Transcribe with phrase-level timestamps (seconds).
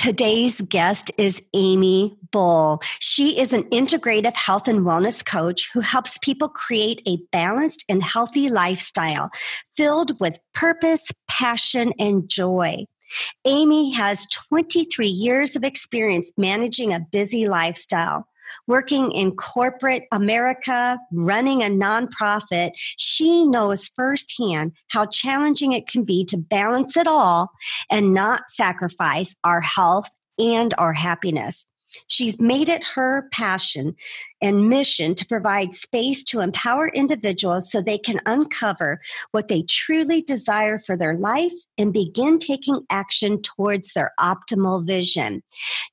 [0.00, 2.80] Today's guest is Amy Bull.
[3.00, 8.02] She is an integrative health and wellness coach who helps people create a balanced and
[8.02, 9.28] healthy lifestyle
[9.76, 12.86] filled with purpose, passion, and joy.
[13.44, 18.26] Amy has 23 years of experience managing a busy lifestyle
[18.66, 26.24] working in corporate America, running a nonprofit, she knows firsthand how challenging it can be
[26.26, 27.50] to balance it all
[27.90, 30.08] and not sacrifice our health
[30.38, 31.66] and our happiness.
[32.06, 33.96] She's made it her passion
[34.40, 39.00] and mission to provide space to empower individuals so they can uncover
[39.32, 45.42] what they truly desire for their life and begin taking action towards their optimal vision.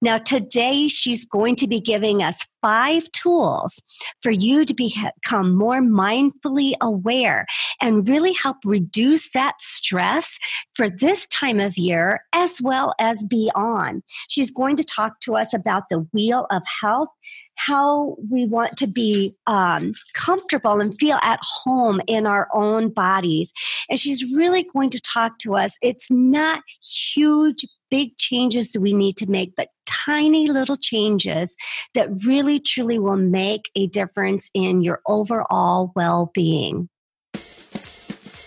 [0.01, 3.81] Now, today she's going to be giving us five tools
[4.21, 7.45] for you to become more mindfully aware
[7.81, 10.37] and really help reduce that stress
[10.73, 14.03] for this time of year as well as beyond.
[14.27, 17.07] She's going to talk to us about the wheel of health
[17.57, 23.51] how we want to be um, comfortable and feel at home in our own bodies.
[23.89, 25.77] And she's really going to talk to us.
[25.81, 26.61] It's not
[27.13, 31.55] huge, big changes that we need to make, but tiny little changes
[31.93, 36.89] that really, truly will make a difference in your overall well being.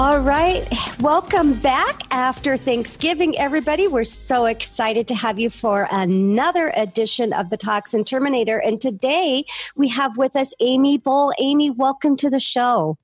[0.00, 0.66] All right.
[1.00, 3.86] Welcome back after Thanksgiving, everybody.
[3.86, 8.56] We're so excited to have you for another edition of the Toxin Terminator.
[8.56, 9.44] And today
[9.76, 11.34] we have with us Amy Bull.
[11.38, 12.96] Amy, welcome to the show.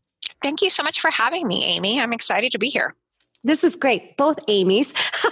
[0.43, 2.01] Thank you so much for having me, Amy.
[2.01, 2.95] I'm excited to be here.
[3.45, 4.17] This is great.
[4.17, 4.95] Both Amy's.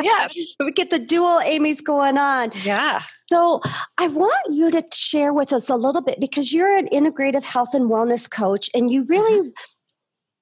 [0.00, 0.54] yes.
[0.60, 2.52] we get the dual Amy's going on.
[2.62, 3.00] Yeah.
[3.28, 3.60] So,
[3.98, 7.74] I want you to share with us a little bit because you're an integrative health
[7.74, 9.48] and wellness coach and you really mm-hmm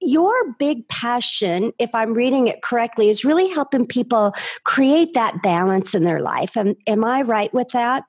[0.01, 4.33] your big passion, if I'm reading it correctly, is really helping people
[4.65, 6.57] create that balance in their life.
[6.57, 8.05] Am, am I right with that?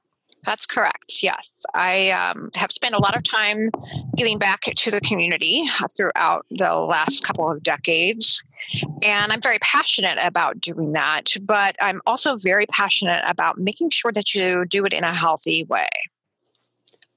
[0.45, 1.22] That's correct.
[1.22, 1.53] Yes.
[1.73, 3.72] I um, have spent a lot of time
[4.16, 8.41] giving back to the community throughout the last couple of decades.
[9.03, 11.31] And I'm very passionate about doing that.
[11.41, 15.66] But I'm also very passionate about making sure that you do it in a healthy
[15.66, 15.89] way.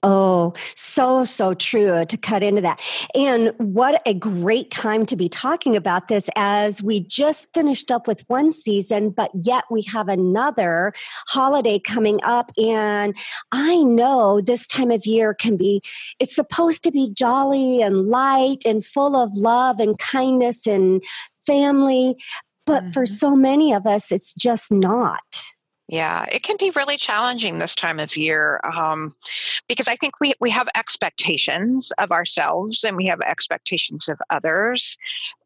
[0.05, 2.81] Oh, so, so true to cut into that.
[3.15, 8.09] And what a great time to be talking about this as we just finished up
[8.09, 10.93] with one season, but yet we have another
[11.29, 12.51] holiday coming up.
[12.59, 13.17] And
[13.53, 15.81] I know this time of year can be,
[16.19, 21.01] it's supposed to be jolly and light and full of love and kindness and
[21.47, 22.17] family.
[22.67, 22.93] But mm-hmm.
[22.93, 25.52] for so many of us, it's just not.
[25.93, 29.15] Yeah, it can be really challenging this time of year um,
[29.69, 34.97] because I think we, we have expectations of ourselves and we have expectations of others.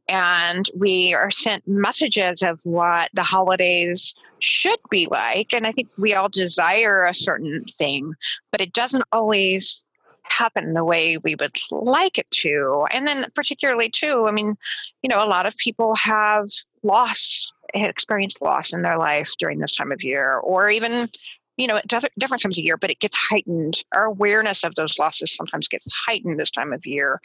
[0.08, 5.52] And we are sent messages of what the holidays should be like.
[5.52, 8.08] And I think we all desire a certain thing,
[8.52, 9.82] but it doesn't always
[10.22, 12.86] happen the way we would like it to.
[12.92, 14.54] And then, particularly, too, I mean,
[15.02, 16.46] you know, a lot of people have
[16.84, 17.52] lost
[17.84, 21.08] experienced loss in their life during this time of year, or even,
[21.56, 23.82] you know, does different times of year, but it gets heightened.
[23.92, 27.20] Our awareness of those losses sometimes gets heightened this time of year.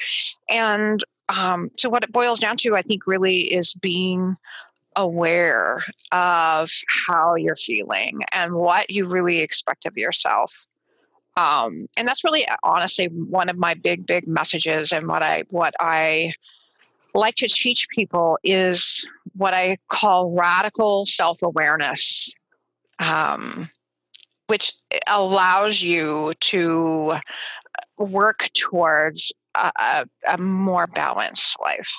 [0.50, 4.35] And um, so, what it boils down to, I think, really is being
[4.95, 6.69] aware of
[7.07, 10.66] how you're feeling and what you really expect of yourself
[11.38, 15.73] um, and that's really honestly one of my big big messages and what i what
[15.79, 16.34] i
[17.13, 19.06] like to teach people is
[19.36, 22.34] what I call radical self awareness,
[23.00, 23.70] um,
[24.47, 24.73] which
[25.08, 27.17] allows you to
[27.97, 31.94] work towards a, a, a more balanced life.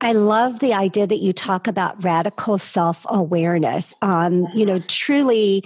[0.00, 3.94] I love the idea that you talk about radical self awareness.
[4.02, 5.64] Um, you know, truly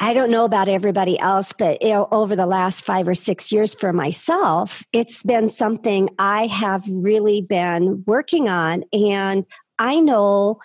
[0.00, 3.50] I don't know about everybody else, but you know, over the last five or six
[3.50, 8.84] years for myself, it's been something I have really been working on.
[8.92, 9.44] And
[9.78, 10.60] I know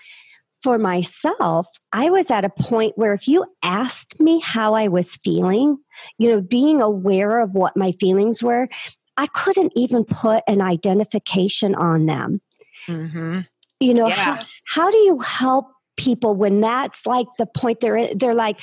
[0.61, 5.17] for myself, I was at a point where if you asked me how I was
[5.17, 5.77] feeling,
[6.17, 8.69] you know, being aware of what my feelings were,
[9.17, 12.41] I couldn't even put an identification on them.
[12.87, 13.41] Mm-hmm
[13.79, 14.15] You know, yeah.
[14.15, 18.59] how, how do you help people when that's like the point they're they're like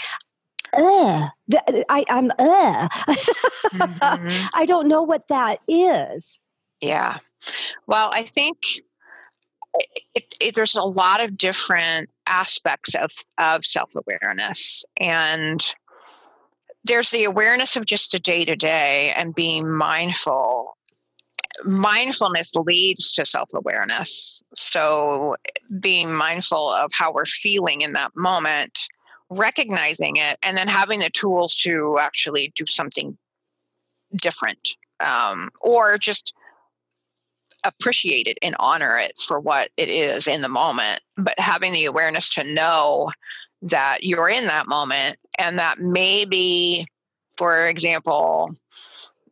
[0.76, 1.28] Ugh.
[1.88, 2.88] I, I'm uh.
[2.88, 4.46] mm-hmm.
[4.54, 6.38] I don't know what that is.
[6.80, 7.18] Yeah.
[7.86, 8.56] Well, I think
[10.14, 14.84] it, it, there's a lot of different aspects of, of self awareness.
[14.98, 15.64] And
[16.84, 20.76] there's the awareness of just a day to day and being mindful.
[21.64, 24.40] Mindfulness leads to self awareness.
[24.56, 25.36] So,
[25.78, 28.78] being mindful of how we're feeling in that moment,
[29.30, 33.16] recognizing it, and then having the tools to actually do something
[34.16, 36.34] different um, or just
[37.64, 41.84] appreciate it and honor it for what it is in the moment, but having the
[41.84, 43.10] awareness to know
[43.62, 46.86] that you're in that moment and that maybe,
[47.36, 48.54] for example,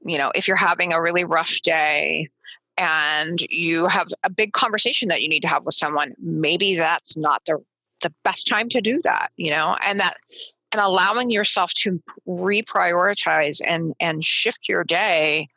[0.04, 2.28] you know, if you're having a really rough day
[2.76, 7.16] and you have a big conversation that you need to have with someone, maybe that's
[7.16, 7.58] not the
[8.00, 10.16] the best time to do that, you know, and that
[10.72, 15.48] and allowing yourself to reprioritize and and shift your day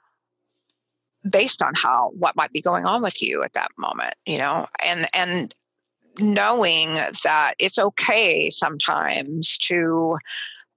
[1.29, 4.65] based on how what might be going on with you at that moment you know
[4.83, 5.53] and and
[6.19, 6.93] knowing
[7.23, 10.17] that it's okay sometimes to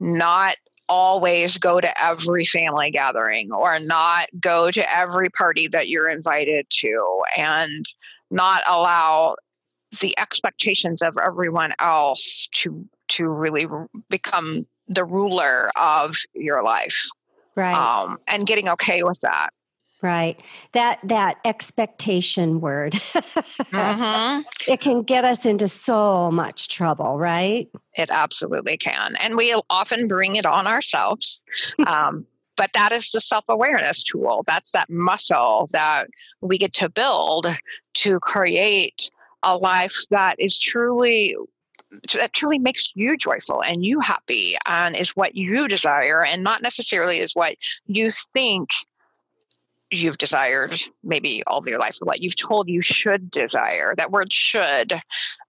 [0.00, 0.56] not
[0.88, 6.66] always go to every family gathering or not go to every party that you're invited
[6.68, 7.86] to and
[8.30, 9.34] not allow
[10.00, 13.66] the expectations of everyone else to to really
[14.08, 17.08] become the ruler of your life
[17.54, 19.50] right um, and getting okay with that
[20.04, 20.38] Right.
[20.72, 22.92] That that expectation word.
[22.92, 24.42] mm-hmm.
[24.70, 27.70] It can get us into so much trouble, right?
[27.96, 29.16] It absolutely can.
[29.16, 31.42] And we often bring it on ourselves.
[31.86, 32.26] um,
[32.56, 34.42] but that is the self-awareness tool.
[34.46, 36.08] That's that muscle that
[36.42, 37.46] we get to build
[37.94, 39.10] to create
[39.44, 41.36] a life that is truly
[42.14, 46.62] that truly makes you joyful and you happy and is what you desire and not
[46.62, 47.54] necessarily is what
[47.86, 48.70] you think
[49.90, 50.74] you've desired
[51.04, 53.94] maybe all of your life what you've told you should desire.
[53.96, 55.00] That word should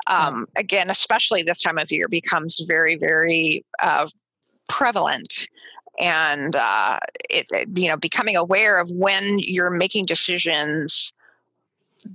[0.07, 4.07] um, again especially this time of year becomes very very uh,
[4.67, 5.47] prevalent
[5.99, 6.99] and uh,
[7.29, 11.13] it, you know becoming aware of when you're making decisions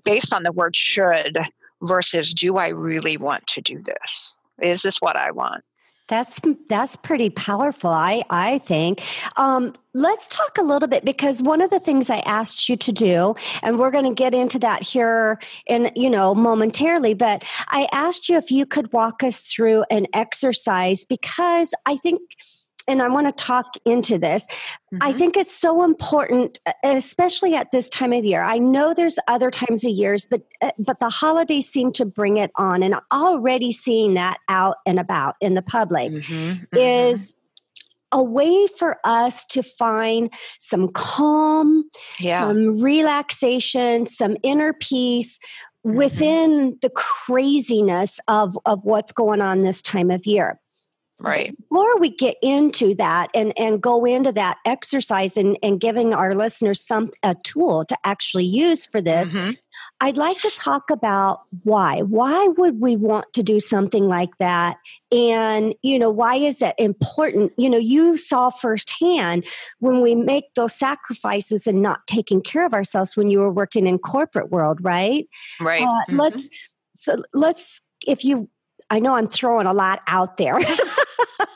[0.05, 1.39] based on the word should
[1.83, 5.63] versus do i really want to do this is this what i want
[6.11, 9.01] that's that's pretty powerful, I I think.
[9.37, 12.91] Um, let's talk a little bit because one of the things I asked you to
[12.91, 15.39] do, and we're going to get into that here
[15.69, 20.09] in you know momentarily, but I asked you if you could walk us through an
[20.13, 22.21] exercise because I think
[22.89, 24.47] and I want to talk into this.
[24.47, 24.99] Mm-hmm.
[25.01, 28.43] I think it's so important, especially at this time of year.
[28.43, 32.37] I know there's other times of years, but uh, but the holidays seem to bring
[32.37, 36.35] it on, and already seeing that out and about in the public mm-hmm.
[36.35, 36.77] Mm-hmm.
[36.77, 37.35] is
[38.13, 41.85] a way for us to find some calm,
[42.19, 42.41] yeah.
[42.41, 45.39] some relaxation, some inner peace
[45.87, 45.97] mm-hmm.
[45.97, 50.61] within the craziness of of what's going on this time of year.
[51.21, 51.55] Right.
[51.69, 56.35] Before we get into that and, and go into that exercise and, and giving our
[56.35, 59.51] listeners some a tool to actually use for this, mm-hmm.
[60.01, 62.01] I'd like to talk about why.
[62.01, 64.79] Why would we want to do something like that?
[65.13, 67.53] And, you know, why is that important?
[67.59, 69.47] You know, you saw firsthand
[69.79, 73.87] when we make those sacrifices and not taking care of ourselves when you were working
[73.87, 75.29] in corporate world, right?
[75.61, 75.83] Right.
[75.83, 76.17] Uh, mm-hmm.
[76.17, 76.49] Let's
[76.97, 78.49] so let's if you
[78.91, 80.59] I know I'm throwing a lot out there.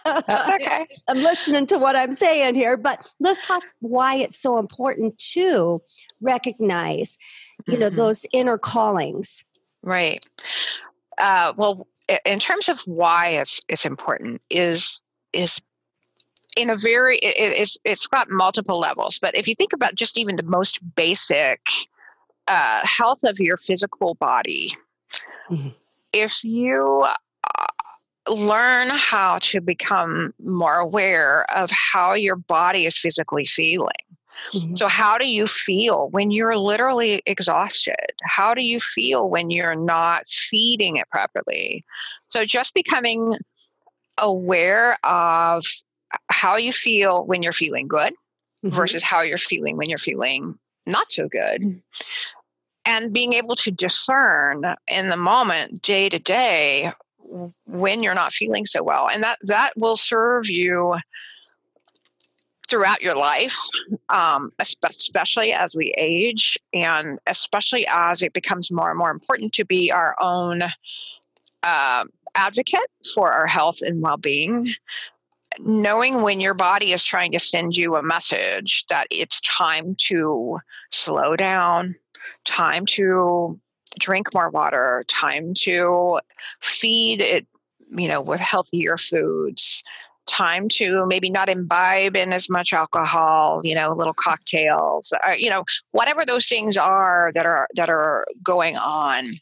[0.04, 0.86] That's okay.
[1.08, 5.82] I'm listening to what I'm saying here, but let's talk why it's so important to
[6.20, 7.18] recognize,
[7.66, 7.96] you know, mm-hmm.
[7.96, 9.44] those inner callings.
[9.82, 10.24] Right.
[11.18, 11.86] Uh, well,
[12.24, 15.02] in terms of why it's it's important is
[15.32, 15.60] is
[16.56, 19.18] in a very it, it's it's got multiple levels.
[19.18, 21.60] But if you think about just even the most basic
[22.48, 24.74] uh, health of your physical body.
[25.50, 25.68] Mm-hmm
[26.14, 27.04] if you
[28.28, 33.90] learn how to become more aware of how your body is physically feeling.
[34.52, 34.74] Mm-hmm.
[34.74, 38.12] So, how do you feel when you're literally exhausted?
[38.24, 41.84] How do you feel when you're not feeding it properly?
[42.26, 43.36] So, just becoming
[44.18, 45.64] aware of
[46.30, 48.12] how you feel when you're feeling good
[48.64, 48.70] mm-hmm.
[48.70, 51.62] versus how you're feeling when you're feeling not so good.
[51.62, 51.78] Mm-hmm.
[52.86, 56.92] And being able to discern in the moment, day to day,
[57.66, 60.96] when you're not feeling so well and that that will serve you
[62.68, 63.56] throughout your life,
[64.08, 69.64] um, especially as we age, and especially as it becomes more and more important to
[69.64, 70.62] be our own
[71.62, 74.74] uh, advocate for our health and well being.
[75.60, 80.58] Knowing when your body is trying to send you a message that it's time to
[80.90, 81.94] slow down,
[82.44, 83.60] time to
[83.98, 86.20] drink more water, time to
[86.60, 87.46] feed it,
[87.90, 89.82] you know, with healthier foods,
[90.26, 95.50] time to maybe not imbibe in as much alcohol you know little cocktails uh, you
[95.50, 99.34] know whatever those things are that are that are going on.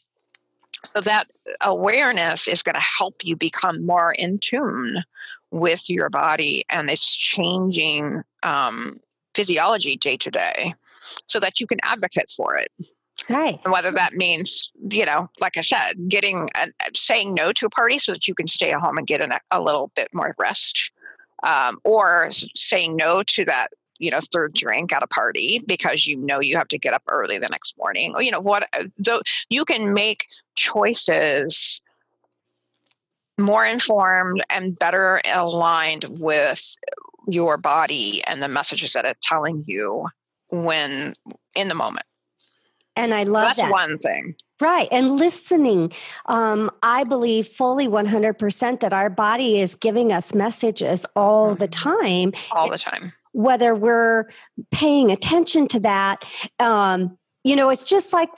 [0.93, 1.27] So that
[1.61, 5.03] awareness is going to help you become more in tune
[5.49, 8.99] with your body and its changing um,
[9.33, 10.73] physiology day to day
[11.25, 12.69] so that you can advocate for it
[13.29, 13.59] Right.
[13.63, 17.69] And whether that means, you know, like I said, getting a, saying no to a
[17.69, 20.35] party so that you can stay at home and get a, a little bit more
[20.39, 20.91] rest,
[21.43, 26.17] um, or saying no to that, you know, third drink at a party because you
[26.17, 28.13] know you have to get up early the next morning.
[28.15, 28.67] Or, you know, what,
[28.97, 31.81] though you can make choices
[33.37, 36.75] more informed and better aligned with
[37.27, 40.07] your body and the messages that it's telling you
[40.49, 41.13] when
[41.55, 42.05] in the moment.
[42.95, 43.71] And I love That's that.
[43.71, 44.35] one thing.
[44.61, 44.87] Right.
[44.91, 45.91] And listening.
[46.27, 51.59] Um, I believe fully 100% that our body is giving us messages all mm-hmm.
[51.59, 52.33] the time.
[52.51, 53.11] All the time.
[53.31, 54.29] Whether we're
[54.71, 56.23] paying attention to that.
[56.59, 58.29] Um, you know, it's just like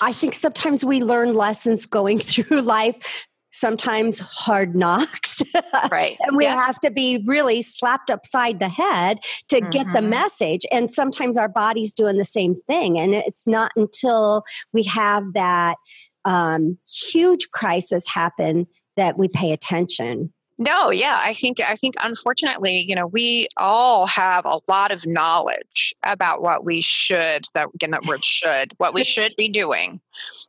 [0.00, 5.42] I think sometimes we learn lessons going through life sometimes hard knocks.
[5.90, 6.16] Right.
[6.20, 6.56] and we yeah.
[6.56, 9.18] have to be really slapped upside the head
[9.48, 9.70] to mm-hmm.
[9.70, 10.10] get the mm-hmm.
[10.10, 10.66] message.
[10.72, 12.98] And sometimes our body's doing the same thing.
[12.98, 15.76] And it's not until we have that
[16.24, 16.78] um,
[17.10, 18.66] huge crisis happen
[18.96, 20.32] that we pay attention.
[20.62, 25.04] No, yeah, I think I think unfortunately, you know, we all have a lot of
[25.06, 30.00] knowledge about what we should that again that word should, what we should be doing.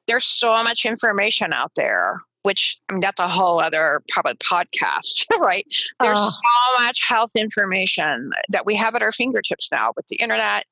[0.07, 5.25] There's so much information out there which I mean, that's a whole other probably podcast,
[5.39, 5.65] right?
[6.01, 10.17] There's uh, so much health information that we have at our fingertips now with the
[10.17, 10.65] internet.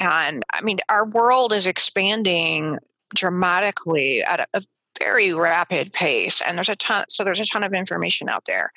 [0.00, 2.78] And I mean, our world is expanding
[3.14, 4.62] dramatically at a
[4.98, 6.42] very rapid pace.
[6.44, 8.72] And there's a ton, so there's a ton of information out there.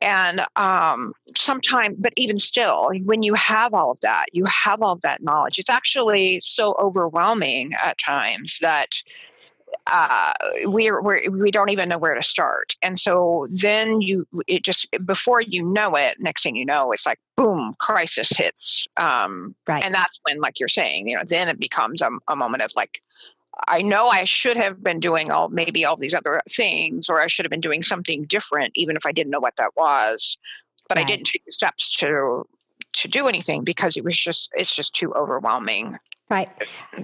[0.00, 4.92] And um, sometimes, but even still, when you have all of that, you have all
[4.92, 8.88] of that knowledge, it's actually so overwhelming at times that
[9.86, 10.32] uh,
[10.62, 14.86] we're, we're we don't even know where to start and so then you it just
[15.04, 19.84] before you know it next thing you know it's like boom crisis hits um, right
[19.84, 22.70] and that's when like you're saying you know then it becomes a, a moment of
[22.76, 23.02] like
[23.68, 27.26] I know I should have been doing all maybe all these other things, or I
[27.26, 30.38] should have been doing something different, even if I didn't know what that was.
[30.88, 31.04] But right.
[31.04, 32.44] I didn't take the steps to
[32.94, 35.98] to do anything because it was just it's just too overwhelming
[36.30, 36.48] Right.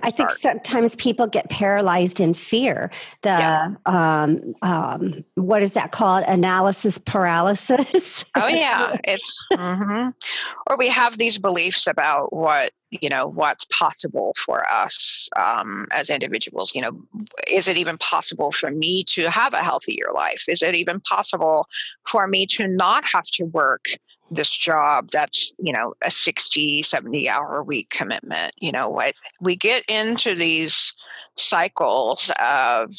[0.03, 2.91] I think sometimes people get paralyzed in fear.
[3.21, 3.75] The yeah.
[3.85, 6.25] um, um, what is that called?
[6.27, 8.25] Analysis paralysis.
[8.35, 10.09] oh yeah, it's mm-hmm.
[10.67, 16.09] or we have these beliefs about what you know what's possible for us um, as
[16.09, 16.75] individuals.
[16.75, 17.03] You know,
[17.47, 20.49] is it even possible for me to have a healthier life?
[20.49, 21.67] Is it even possible
[22.07, 23.85] for me to not have to work?
[24.31, 29.57] This job that's you know a 60 70 hour week commitment you know what we
[29.57, 30.95] get into these
[31.37, 32.93] cycles of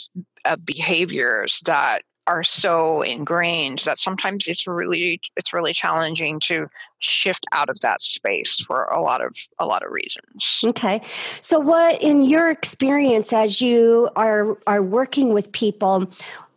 [0.45, 6.67] of behaviors that are so ingrained that sometimes it's really it's really challenging to
[6.99, 10.61] shift out of that space for a lot of a lot of reasons.
[10.65, 11.01] Okay.
[11.41, 16.09] So what in your experience as you are are working with people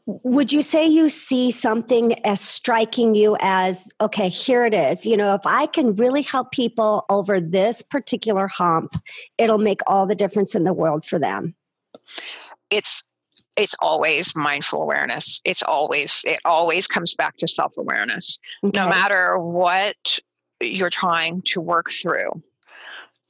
[0.06, 5.06] would you say you see something as striking you as okay here it is.
[5.06, 8.94] You know if i can really help people over this particular hump
[9.38, 11.54] it'll make all the difference in the world for them.
[12.70, 13.02] It's
[13.56, 15.40] it's always mindful awareness.
[15.44, 18.38] It's always it always comes back to self-awareness.
[18.64, 18.78] Okay.
[18.78, 20.18] no matter what
[20.60, 22.42] you're trying to work through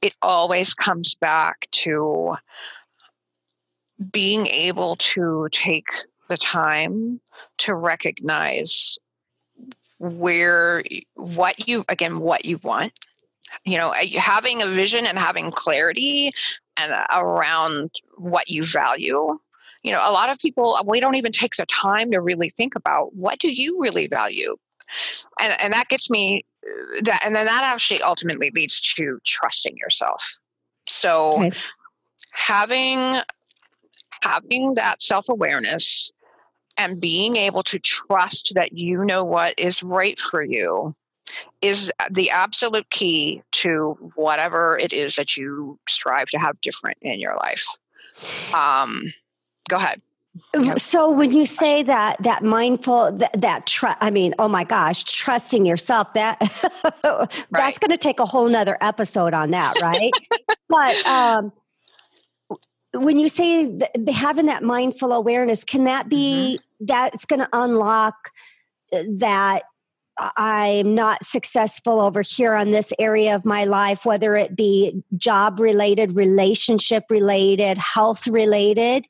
[0.05, 2.35] it always comes back to
[4.13, 5.89] being able to take
[6.29, 7.21] the time
[7.59, 8.99] to recognize
[9.99, 10.83] where
[11.15, 12.93] what you again what you want.
[13.65, 16.33] You know having a vision and having clarity
[16.77, 19.39] and uh, around what you value.
[19.83, 22.51] You know a lot of people uh, we don't even take the time to really
[22.51, 24.57] think about what do you really value?
[25.39, 29.77] And and that gets me uh, that and then that actually ultimately leads to trusting
[29.77, 30.39] yourself.
[30.87, 31.57] So okay.
[32.33, 33.23] having
[34.25, 36.11] having that self-awareness
[36.77, 40.95] and being able to trust that you know what is right for you
[41.63, 47.21] is the absolute key to whatever it is that you strive to have different in
[47.21, 47.67] your life.
[48.55, 49.13] Um,
[49.69, 50.01] go ahead.
[50.79, 55.05] So when you say that that mindful that, that trust, I mean, oh my gosh,
[55.05, 56.41] trusting yourself that
[57.03, 57.79] that's right.
[57.79, 60.11] going to take a whole nother episode on that, right?
[60.69, 61.53] but um,
[62.95, 63.79] when you say
[64.13, 66.87] having that mindful awareness, can that be mm-hmm.
[66.87, 68.31] that it's going to unlock
[68.93, 69.65] uh, that
[70.17, 75.59] I'm not successful over here on this area of my life, whether it be job
[75.59, 79.07] related, relationship related, health related?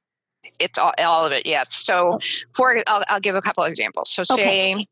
[0.59, 1.75] It's all, all of it, yes.
[1.75, 2.19] So, oh.
[2.55, 4.11] for I'll, I'll give a couple of examples.
[4.11, 4.87] So, say, okay.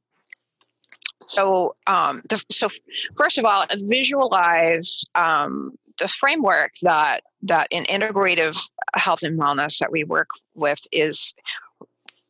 [1.27, 2.69] so um, the, so
[3.17, 8.59] first of all, visualize um, the framework that that in integrative
[8.95, 11.33] health and wellness that we work with is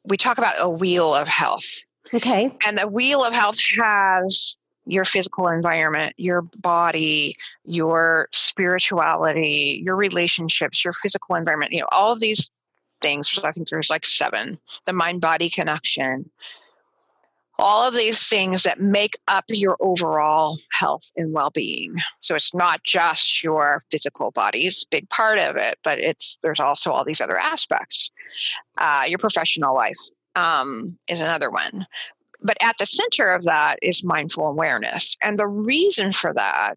[0.05, 1.83] we talk about a wheel of health
[2.15, 2.55] Okay.
[2.67, 10.85] And the wheel of health has your physical environment, your body, your spirituality, your relationships,
[10.85, 12.51] your physical environment, you know, all of these
[13.01, 13.39] things.
[13.43, 14.59] I think there's like seven.
[14.87, 16.31] The mind body connection.
[17.65, 21.95] All of these things that make up your overall health and well being.
[22.19, 26.39] So it's not just your physical body, it's a big part of it, but it's
[26.43, 28.11] there's also all these other aspects.
[28.79, 29.99] Uh, your professional life,
[30.35, 31.87] um, is another one.
[32.43, 35.17] But at the center of that is mindful awareness.
[35.23, 36.75] And the reason for that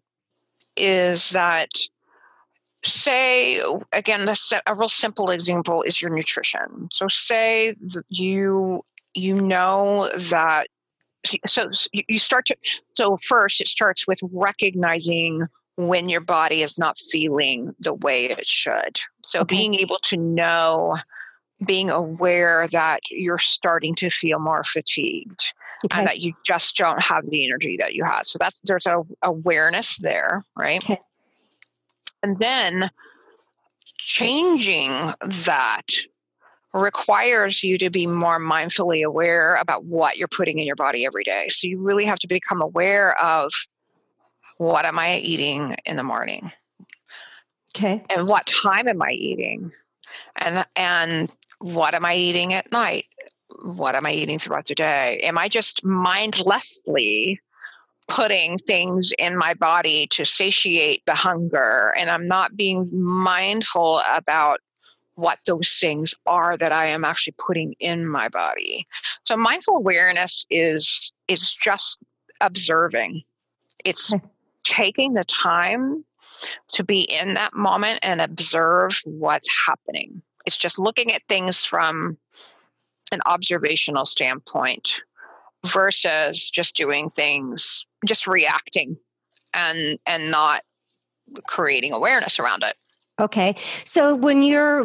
[0.76, 1.70] is that,
[2.84, 3.60] say,
[3.92, 4.28] again,
[4.66, 6.88] a real simple example is your nutrition.
[6.92, 7.74] So, say
[8.08, 10.68] you you know that
[11.46, 12.56] so you start to
[12.94, 15.42] so first it starts with recognizing
[15.76, 19.56] when your body is not feeling the way it should so okay.
[19.56, 20.94] being able to know
[21.64, 25.54] being aware that you're starting to feel more fatigued
[25.84, 25.98] okay.
[25.98, 28.26] and that you just don't have the energy that you had.
[28.26, 30.82] So that's there's a awareness there, right?
[30.84, 31.00] Okay.
[32.22, 32.90] And then
[33.98, 35.86] changing that
[36.76, 41.24] requires you to be more mindfully aware about what you're putting in your body every
[41.24, 41.48] day.
[41.48, 43.50] So you really have to become aware of
[44.58, 46.50] what am I eating in the morning?
[47.74, 48.02] Okay.
[48.10, 49.70] And what time am I eating?
[50.36, 53.06] And and what am I eating at night?
[53.62, 55.20] What am I eating throughout the day?
[55.22, 57.40] Am I just mindlessly
[58.08, 64.60] putting things in my body to satiate the hunger and I'm not being mindful about
[65.16, 68.86] what those things are that I am actually putting in my body.
[69.24, 71.98] So mindful awareness is is just
[72.40, 73.22] observing.
[73.84, 74.18] It's hmm.
[74.62, 76.04] taking the time
[76.72, 80.22] to be in that moment and observe what's happening.
[80.44, 82.18] It's just looking at things from
[83.10, 85.02] an observational standpoint
[85.64, 88.96] versus just doing things, just reacting
[89.54, 90.60] and and not
[91.46, 92.76] creating awareness around it.
[93.18, 93.56] Okay.
[93.84, 94.84] So when you're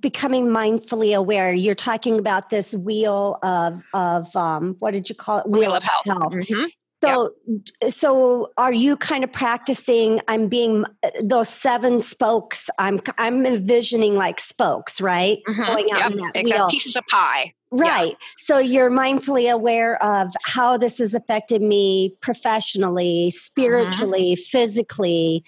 [0.00, 5.38] becoming mindfully aware, you're talking about this wheel of of um, what did you call
[5.38, 5.48] it?
[5.48, 6.06] Wheel, wheel of health.
[6.06, 6.32] health.
[6.32, 6.66] Mm-hmm.
[7.04, 7.92] So, yep.
[7.92, 10.20] so are you kind of practicing?
[10.28, 10.84] I'm being
[11.22, 12.70] those seven spokes.
[12.78, 15.38] I'm I'm envisioning like spokes, right?
[15.48, 15.62] Mm-hmm.
[15.62, 16.10] Going out yep.
[16.12, 16.70] in that exactly.
[16.70, 17.52] pieces of pie.
[17.70, 18.12] Right.
[18.12, 18.26] Yeah.
[18.38, 24.58] So you're mindfully aware of how this has affected me professionally, spiritually, mm-hmm.
[24.58, 25.44] physically.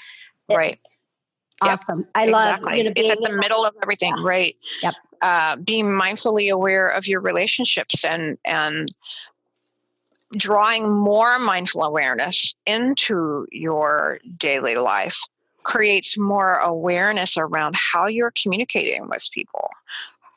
[0.50, 0.78] Right.
[1.60, 2.00] Awesome.
[2.00, 2.08] Yep.
[2.14, 2.78] I love exactly.
[2.78, 4.24] you know, it's at the middle of everything, yeah.
[4.24, 4.56] right?
[4.82, 4.94] Yep.
[5.20, 8.88] Uh, being mindfully aware of your relationships and and
[10.36, 15.18] drawing more mindful awareness into your daily life
[15.62, 19.70] creates more awareness around how you're communicating with people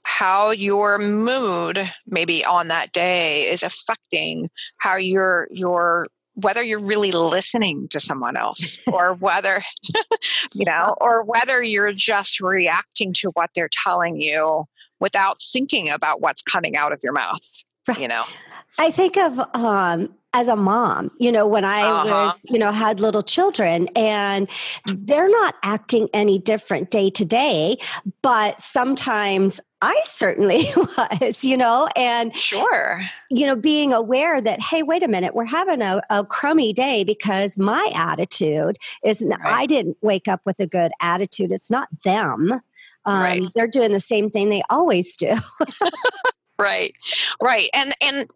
[0.04, 7.12] how your mood maybe on that day is affecting how you're your whether you're really
[7.12, 9.62] listening to someone else or whether
[10.54, 14.66] you know or whether you're just reacting to what they're telling you
[15.00, 18.00] without thinking about what's coming out of your mouth right.
[18.00, 18.24] you know
[18.80, 22.06] I think of um, as a mom, you know, when I uh-huh.
[22.08, 24.50] was, you know, had little children and
[24.86, 27.78] they're not acting any different day to day,
[28.22, 34.84] but sometimes I certainly was, you know, and sure, you know, being aware that, hey,
[34.84, 39.40] wait a minute, we're having a, a crummy day because my attitude is, right.
[39.44, 41.52] I didn't wake up with a good attitude.
[41.52, 42.62] It's not them.
[43.06, 43.44] Um, right.
[43.56, 45.36] They're doing the same thing they always do.
[46.60, 46.94] right
[47.42, 48.28] right and and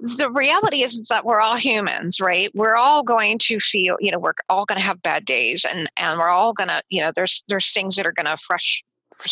[0.00, 4.18] the reality is that we're all humans right we're all going to feel you know
[4.18, 7.12] we're all going to have bad days and and we're all going to you know
[7.14, 8.82] there's there's things that are going to fresh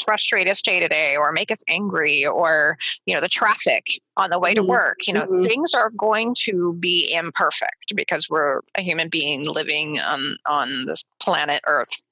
[0.04, 4.30] frustrate us day to day or make us angry or you know the traffic on
[4.30, 4.70] the way to mm-hmm.
[4.70, 5.42] work you know mm-hmm.
[5.42, 11.02] things are going to be imperfect because we're a human being living on on this
[11.20, 12.02] planet earth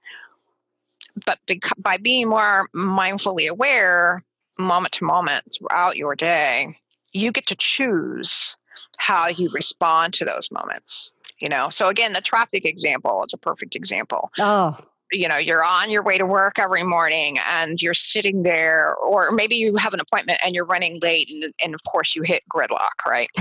[1.24, 1.38] but
[1.78, 4.22] by being more mindfully aware
[4.58, 6.76] moment to moment throughout your day
[7.12, 8.56] you get to choose
[8.98, 13.38] how you respond to those moments you know so again the traffic example is a
[13.38, 14.76] perfect example oh
[15.14, 19.30] you know you're on your way to work every morning and you're sitting there or
[19.30, 22.42] maybe you have an appointment and you're running late and, and of course you hit
[22.52, 23.28] gridlock right?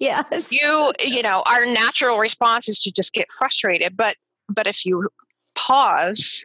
[0.00, 0.50] Yes.
[0.50, 4.16] You you know our natural response is to just get frustrated but
[4.48, 5.08] but if you
[5.54, 6.44] pause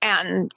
[0.00, 0.50] and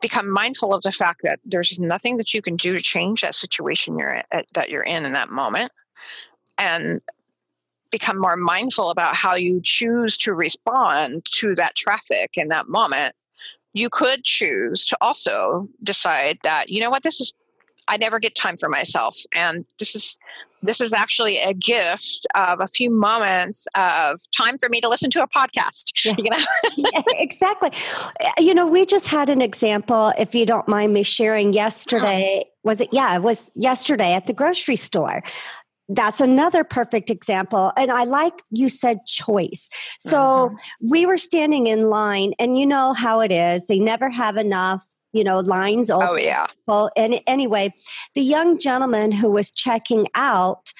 [0.00, 3.36] become mindful of the fact that there's nothing that you can do to change that
[3.36, 5.70] situation you're at, that you're in in that moment
[6.58, 7.00] and
[7.92, 13.14] become more mindful about how you choose to respond to that traffic in that moment,
[13.74, 17.32] you could choose to also decide that, you know what, this is,
[17.86, 19.16] I never get time for myself.
[19.34, 20.18] And this is,
[20.62, 25.10] this is actually a gift of a few moments of time for me to listen
[25.10, 25.90] to a podcast.
[26.04, 26.14] Yeah.
[26.18, 26.36] You know?
[26.76, 27.70] yeah, exactly.
[28.38, 32.44] You know, we just had an example, if you don't mind me sharing yesterday.
[32.62, 32.90] Was it?
[32.92, 35.24] Yeah, it was yesterday at the grocery store
[35.88, 37.72] that's another perfect example.
[37.76, 39.68] And I like you said choice.
[40.00, 40.88] So mm-hmm.
[40.90, 43.66] we were standing in line, and you know how it is.
[43.66, 45.90] They never have enough you know lines.
[45.90, 46.46] Oh yeah.
[46.66, 47.74] Well, and anyway,
[48.14, 50.72] the young gentleman who was checking out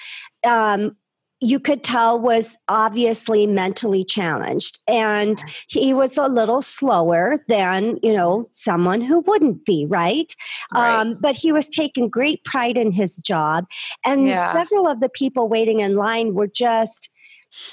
[0.45, 0.97] um,
[1.43, 8.13] you could tell was obviously mentally challenged and he was a little slower than you
[8.13, 10.33] know someone who wouldn't be right,
[10.73, 11.01] right.
[11.01, 13.65] Um, but he was taking great pride in his job
[14.05, 14.53] and yeah.
[14.53, 17.09] several of the people waiting in line were just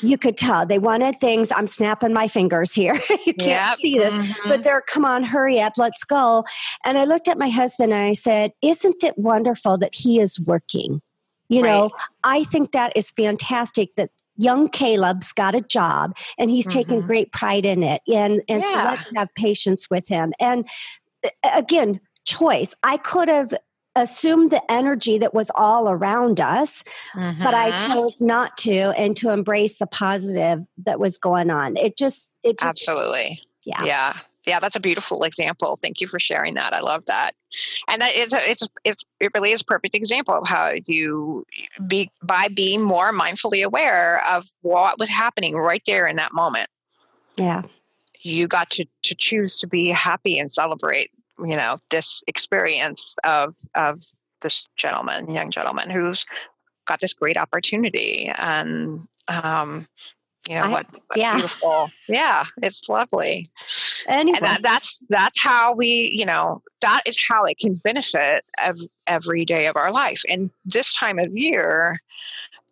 [0.01, 1.51] you could tell they wanted things.
[1.51, 2.95] I'm snapping my fingers here.
[3.25, 3.79] you can't yep.
[3.83, 4.49] see this, mm-hmm.
[4.49, 6.45] but they're, come on, hurry up, let's go.
[6.85, 10.39] And I looked at my husband and I said, Isn't it wonderful that he is
[10.39, 11.01] working?
[11.51, 11.69] You right.
[11.69, 11.91] know,
[12.25, 16.79] I think that is fantastic that young Caleb's got a job and he's mm-hmm.
[16.79, 18.01] taking great pride in it.
[18.09, 18.73] And and yeah.
[18.73, 20.33] so let's have patience with him.
[20.39, 20.67] And
[21.45, 22.75] again, choice.
[22.85, 23.53] I could have
[23.97, 26.85] assumed the energy that was all around us,
[27.15, 27.43] mm-hmm.
[27.43, 27.93] but I mm-hmm.
[27.93, 31.77] chose not to and to embrace the positive that was going on.
[31.77, 33.41] It just it just, Absolutely.
[33.65, 33.85] Yeah.
[33.85, 34.13] Yeah
[34.51, 35.79] yeah, that's a beautiful example.
[35.81, 36.75] Thank you for sharing that.
[36.75, 37.37] I love that,
[37.87, 41.47] and that is a, it's it's it really is a perfect example of how you
[41.87, 46.67] be by being more mindfully aware of what was happening right there in that moment.
[47.37, 47.63] Yeah,
[48.23, 51.13] you got to to choose to be happy and celebrate.
[51.39, 54.01] You know this experience of of
[54.43, 56.27] this gentleman, young gentleman, who's
[56.87, 59.87] got this great opportunity and um,
[60.49, 61.35] you know I, what, what yeah.
[61.35, 63.51] beautiful yeah it's lovely
[64.09, 64.39] anyway.
[64.39, 68.87] and that, that's that's how we you know that is how it can benefit every,
[69.07, 71.99] every day of our life and this time of year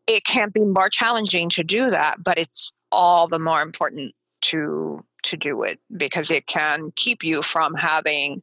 [0.07, 5.05] it can be more challenging to do that but it's all the more important to
[5.23, 8.41] to do it because it can keep you from having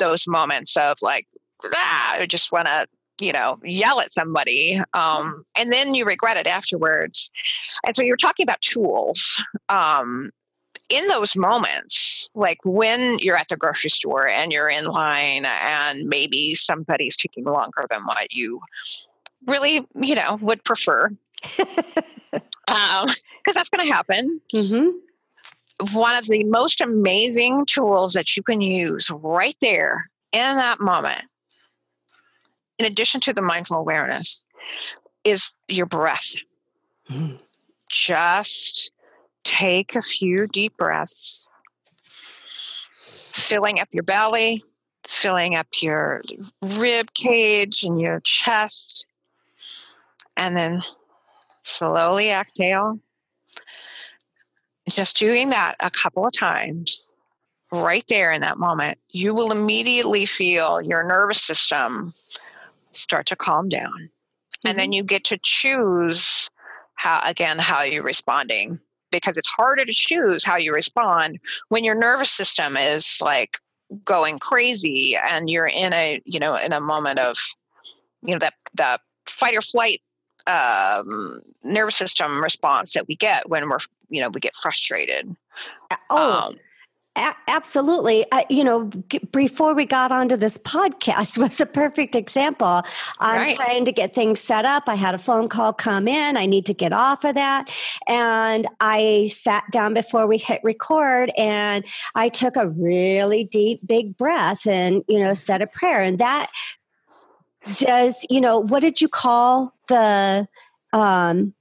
[0.00, 1.26] those moments of like
[1.64, 2.86] ah, I just want to
[3.20, 7.30] you know yell at somebody um, and then you regret it afterwards.
[7.84, 10.30] And so you're talking about tools um,
[10.88, 16.04] in those moments like when you're at the grocery store and you're in line and
[16.04, 18.60] maybe somebody's taking longer than what you
[19.46, 21.10] really you know would prefer.
[21.42, 21.92] Because
[22.68, 23.08] um,
[23.54, 24.40] that's going to happen.
[24.54, 25.96] Mm-hmm.
[25.96, 31.22] One of the most amazing tools that you can use right there in that moment
[32.78, 34.42] in addition to the mindful awareness,
[35.24, 36.34] is your breath.
[37.10, 37.38] Mm.
[37.88, 38.90] Just
[39.44, 41.46] take a few deep breaths,
[42.98, 44.64] filling up your belly,
[45.04, 46.22] filling up your
[46.62, 49.06] rib cage and your chest,
[50.36, 50.82] and then
[51.62, 52.98] slowly exhale.
[54.88, 57.12] Just doing that a couple of times
[57.72, 62.14] right there in that moment, you will immediately feel your nervous system
[62.96, 63.92] start to calm down.
[63.92, 64.68] Mm-hmm.
[64.68, 64.92] And then mm-hmm.
[64.94, 66.50] you get to choose
[66.94, 68.80] how, again, how you're responding
[69.10, 73.58] because it's harder to choose how you respond when your nervous system is like
[74.04, 77.36] going crazy and you're in a, you know, in a moment of,
[78.22, 80.00] you know, that, that fight or flight
[80.46, 83.78] um, nervous system response that we get when we're,
[84.08, 85.34] you know, we get frustrated.
[86.10, 86.58] Oh, um,
[87.16, 88.30] A- absolutely.
[88.30, 92.82] Uh, you know, g- before we got onto this podcast was a perfect example.
[93.18, 93.56] I'm Right.
[93.56, 94.84] trying to get things set up.
[94.86, 96.36] I had a phone call come in.
[96.36, 97.70] I need to get off of that.
[98.06, 104.16] And I sat down before we hit record and I took a really deep, big
[104.18, 106.02] breath and, you know, said a prayer.
[106.02, 106.50] And that
[107.76, 110.46] does, you know, what did you call the,
[110.92, 111.54] um,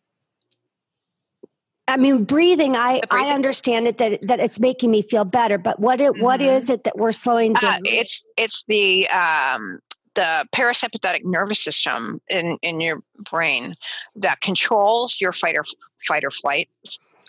[1.87, 2.75] I mean, breathing.
[2.75, 3.27] I breathing.
[3.27, 5.57] I understand it that that it's making me feel better.
[5.57, 6.57] But what it what Mhm.
[6.57, 7.75] is it that we're slowing down?
[7.75, 9.79] Uh, it's it's the um,
[10.15, 13.75] the parasympathetic nervous system in in your brain
[14.15, 15.63] that controls your fight or
[16.07, 16.69] fight or flight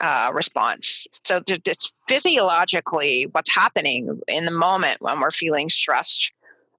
[0.01, 1.07] uh, response.
[1.25, 6.33] So it's physiologically what's happening in the moment when we're feeling stressed.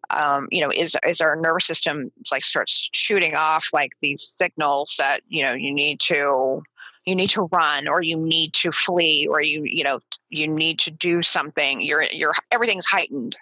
[0.10, 4.96] Um, you know, is is our nervous system like starts shooting off like these signals
[4.98, 6.64] that you know you need to
[7.08, 10.78] you need to run or you need to flee or you you know you need
[10.80, 11.82] to do something.
[11.82, 13.38] You're you're everything's heightened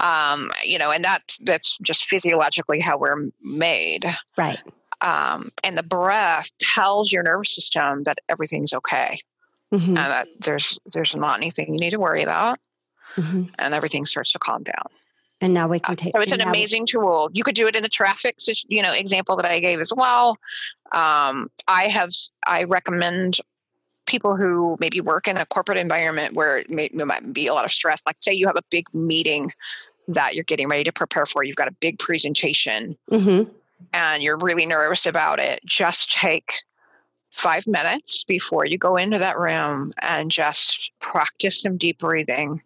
[0.00, 4.04] um, you know, and that that's just physiologically how we're made.
[4.36, 4.58] right.
[5.02, 9.20] Um, and the breath tells your nervous system that everything's okay,
[9.72, 12.58] Mhm, and that there's there's not anything you need to worry about,
[13.16, 13.50] mhm.
[13.58, 14.86] and everything starts to calm down.
[15.40, 16.12] And now we can take.
[16.14, 17.30] So it's an amazing tool.
[17.32, 18.36] You could do it in the traffic,
[18.68, 20.36] you know, example that I gave as well.
[20.92, 22.10] Um, I have
[22.46, 23.38] I recommend
[24.06, 27.54] people who maybe work in a corporate environment where it, may, there might be a
[27.54, 28.02] lot of stress.
[28.04, 29.52] Like say you have a big meeting
[30.08, 31.44] that you're getting ready to prepare for.
[31.44, 33.48] You've got a big presentation Mhm.
[33.92, 35.60] and you're really nervous about it.
[35.64, 36.54] Just take
[37.30, 42.60] five minutes before you go into that room and just practice some deep breathing.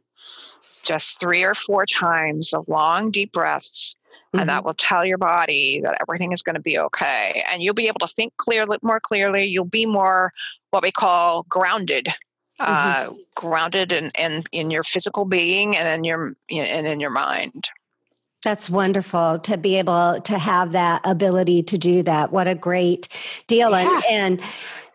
[0.84, 3.96] Just three or four times of long, deep breaths
[4.40, 7.74] and that will tell your body that everything is going to be okay and you'll
[7.74, 10.32] be able to think clearly more clearly you'll be more
[10.70, 12.08] what we call grounded
[12.60, 17.68] uh, grounded in, in in your physical being and in your and in your mind
[18.44, 22.30] That's wonderful to be able to have that ability to do that.
[22.30, 23.08] What a great
[23.46, 23.70] deal.
[23.70, 24.00] Yeah.
[24.10, 24.42] And, and,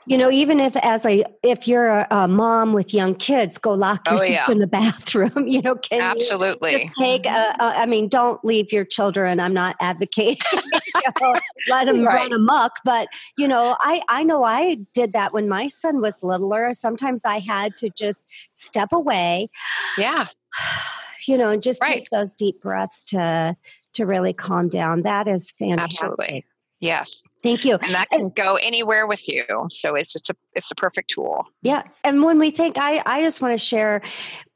[0.10, 3.74] you know, even if as a if you're a, a mom with young kids, go
[3.74, 4.52] lock Oh, yourself yeah.
[4.52, 5.48] in the bathroom.
[5.48, 9.40] You know, can you absolutely just take a, a, I mean, don't leave your children.
[9.40, 11.36] I'm not advocating you know,
[11.68, 12.16] let them Right.
[12.16, 16.24] run amok, but you know, I I know I did that when my son was
[16.24, 16.74] littler.
[16.74, 19.50] Sometimes I had to just step away,
[19.98, 20.28] yeah
[21.28, 22.00] you know, and just Right.
[22.00, 23.56] take those deep breaths to
[23.94, 25.02] to really calm down.
[25.04, 26.04] That is fantastic.
[26.04, 26.46] Absolutely.
[26.80, 27.76] Yes Thank you.
[27.76, 31.46] and that can go anywhere with you so it's it's a it's a perfect tool
[31.62, 31.84] Yeah.
[32.04, 34.02] And when we think, I, I just want to share,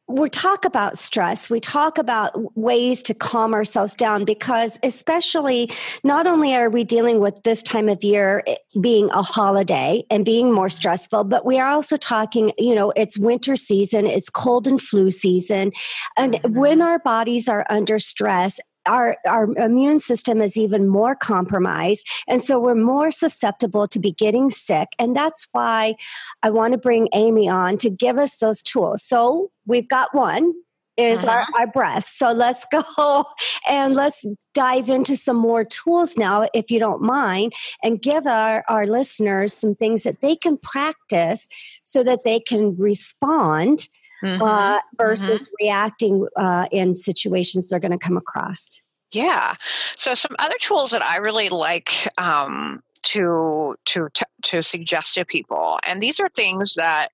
[0.07, 5.71] we talk about stress, we talk about ways to calm ourselves down because, especially,
[6.03, 8.43] not only are we dealing with this time of year
[8.81, 13.17] being a holiday and being more stressful, but we are also talking, you know, it's
[13.17, 15.71] winter season, it's cold and flu season.
[16.17, 16.81] And when mm-hmm.
[16.81, 22.07] our bodies are under stress, our, our immune system is even more compromised.
[22.27, 24.89] And so we're more susceptible to be getting sick.
[24.99, 25.95] And that's why
[26.41, 29.03] I want to bring Amy on to give us those tools.
[29.03, 30.53] So we've got one
[30.97, 31.51] is our, uh-huh.
[31.59, 32.07] our breath.
[32.07, 33.25] So let's go
[33.67, 38.63] and let's dive into some more tools now, if you don't mind, and give our,
[38.67, 41.47] our listeners some things that they can practice
[41.83, 43.87] so that they can respond
[44.23, 44.41] Mhm.
[44.41, 48.81] uh, versus reacting uh, in situations they're going to come across.
[49.11, 49.55] Yeah.
[49.95, 55.25] So some other tools that I really like um, to to to to suggest to
[55.25, 57.09] people, and these are things that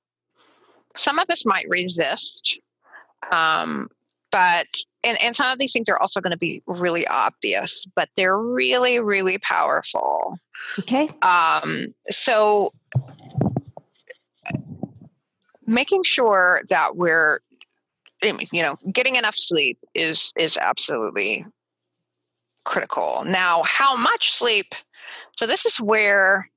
[0.95, 2.59] some of us might resist,
[3.31, 3.89] um,
[4.31, 4.67] but
[5.03, 8.37] and and some of these things are also going to be really obvious, but they're
[8.37, 10.37] really really powerful.
[10.77, 11.09] Okay.
[11.21, 12.71] Um, so
[15.69, 17.39] making sure that we're
[18.23, 21.45] you know getting enough sleep is is absolutely
[22.65, 24.73] critical now how much sleep
[25.37, 26.49] so this is where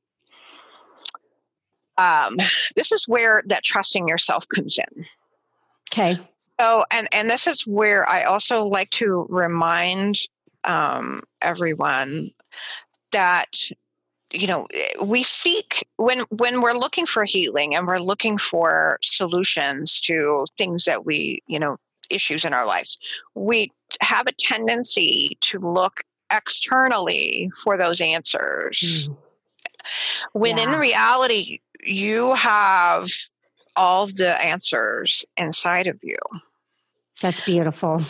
[1.99, 2.37] um
[2.77, 5.05] this is where that trusting yourself comes in
[5.93, 6.19] Okay.
[6.59, 10.17] so and and this is where i also like to remind
[10.65, 12.31] um everyone
[13.13, 13.53] that
[14.33, 14.67] you know
[15.03, 20.85] we seek when when we're looking for healing and we're looking for solutions to things
[20.85, 21.77] that we you know
[22.11, 22.99] issues in our lives
[23.35, 29.09] we have a tendency to look externally for those answers.
[29.09, 29.17] Mm.
[30.33, 33.09] When in reality you have
[33.75, 36.17] all the answers inside of you.
[37.21, 38.03] That's beautiful.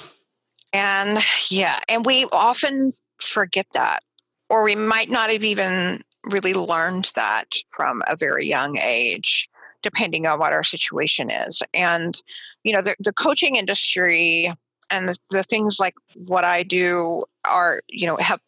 [0.73, 1.19] and
[1.51, 4.03] yeah and we often forget that
[4.49, 9.49] or we might not have even really learned that from a very young age
[9.83, 11.61] depending on what our situation is.
[11.75, 12.21] And,
[12.63, 14.53] you know, the, the coaching industry
[14.91, 18.41] and the, the things like what I do are, you know, have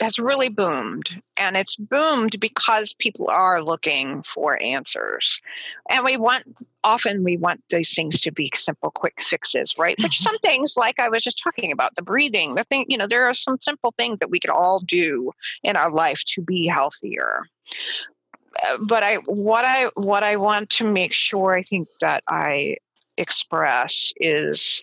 [0.00, 5.40] has really boomed and it's boomed because people are looking for answers.
[5.88, 9.96] And we want often we want these things to be simple quick fixes right?
[9.98, 13.06] But some things like i was just talking about the breathing the thing you know
[13.06, 15.32] there are some simple things that we could all do
[15.62, 17.42] in our life to be healthier.
[18.66, 22.76] Uh, but i what i what i want to make sure i think that i
[23.16, 24.82] express is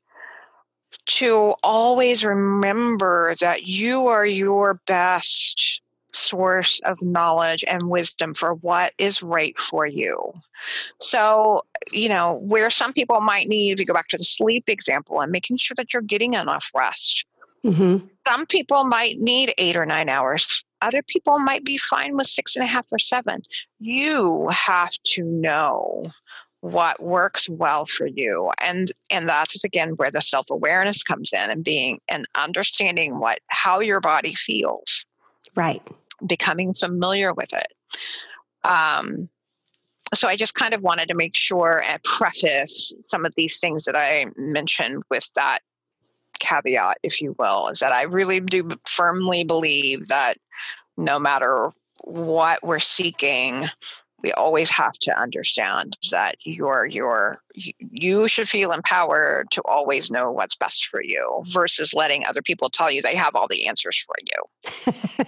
[1.07, 5.81] to always remember that you are your best
[6.13, 10.33] source of knowledge and wisdom for what is right for you.
[10.99, 14.65] So, you know, where some people might need, if you go back to the sleep
[14.67, 17.25] example, and making sure that you're getting enough rest.
[17.65, 18.05] Mm-hmm.
[18.27, 20.63] Some people might need eight or nine hours.
[20.81, 23.41] Other people might be fine with six and a half or seven.
[23.79, 26.03] You have to know
[26.61, 31.63] what works well for you and and that's again where the self-awareness comes in and
[31.63, 35.05] being and understanding what how your body feels.
[35.55, 35.81] Right.
[36.25, 37.73] Becoming familiar with it.
[38.63, 39.29] Um
[40.13, 43.85] so i just kind of wanted to make sure and preface some of these things
[43.85, 45.59] that i mentioned with that
[46.39, 50.37] caveat if you will is that i really do firmly believe that
[50.97, 51.71] no matter
[52.03, 53.65] what we're seeking
[54.23, 60.31] we always have to understand that you're you're you should feel empowered to always know
[60.31, 63.97] what's best for you versus letting other people tell you they have all the answers
[63.97, 65.23] for you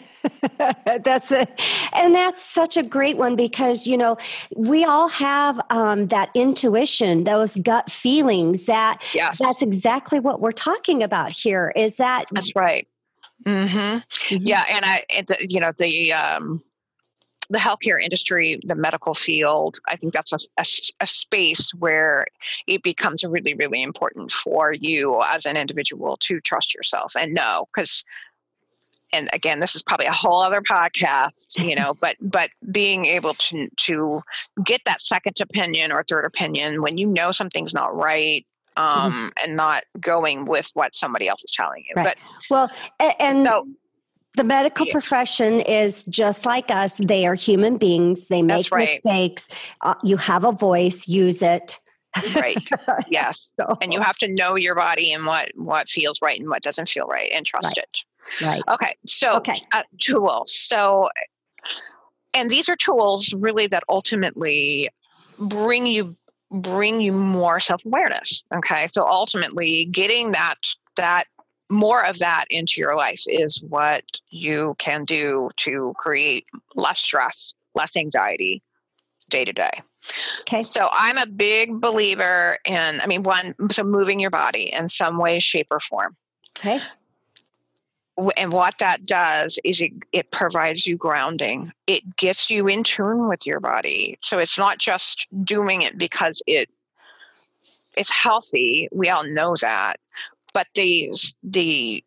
[1.04, 1.62] that's it
[1.94, 4.18] and that's such a great one because you know
[4.56, 9.38] we all have um, that intuition those gut feelings that yes.
[9.40, 12.88] that's exactly what we're talking about here is that that's right
[13.46, 13.78] mm-hmm.
[13.78, 14.46] Mm-hmm.
[14.46, 16.62] yeah and i it, you know the um
[17.50, 20.66] the healthcare industry, the medical field, I think that's a, a,
[21.02, 22.28] a, space where
[22.68, 27.66] it becomes really, really important for you as an individual to trust yourself and know
[27.74, 28.06] because
[29.12, 33.34] and again this is probably a whole other podcast you know but but being able
[33.36, 34.22] to to
[34.64, 38.46] get that second opinion or third opinion when you know something's not right
[38.78, 39.00] mm-hmm.
[39.00, 39.28] um, mm-hmm.
[39.44, 42.06] and not going with what somebody else is telling you right.
[42.06, 42.18] but
[42.50, 42.72] well
[43.20, 43.68] and so,
[44.36, 46.98] the medical profession is just like us.
[46.98, 48.28] They are human beings.
[48.28, 48.88] They make right.
[48.88, 49.48] mistakes.
[49.82, 51.80] Uh, you have a voice, use it.
[52.36, 52.70] right.
[53.10, 53.52] Yes.
[53.60, 53.78] so.
[53.82, 56.90] And you have to know your body and what what feels right and what doesn't
[56.90, 57.78] feel right and trust right.
[57.78, 58.46] it.
[58.46, 58.62] Right.
[58.68, 58.96] Okay.
[59.06, 59.58] So okay.
[59.72, 60.54] Uh, tools.
[60.54, 61.10] So
[62.34, 64.90] and these are tools really that ultimately
[65.38, 66.16] bring you
[66.52, 70.58] bring you more self-awareness okay so ultimately getting that
[70.98, 71.26] that
[71.70, 77.54] more of that into your life is what you can do to create less stress,
[77.76, 78.62] less anxiety
[79.30, 79.72] day to day.
[80.42, 80.60] Okay.
[80.60, 85.18] So I'm a big believer in, I mean, one, so moving your body in some
[85.18, 86.16] way, shape, or form.
[86.58, 86.80] Okay.
[88.36, 91.72] And what that does is it, it provides you grounding.
[91.88, 94.18] It gets you in tune with your body.
[94.22, 96.70] So it's not just doing it because it
[97.96, 98.88] it's healthy.
[98.92, 100.00] We all know that
[100.54, 101.12] but the
[101.44, 102.04] the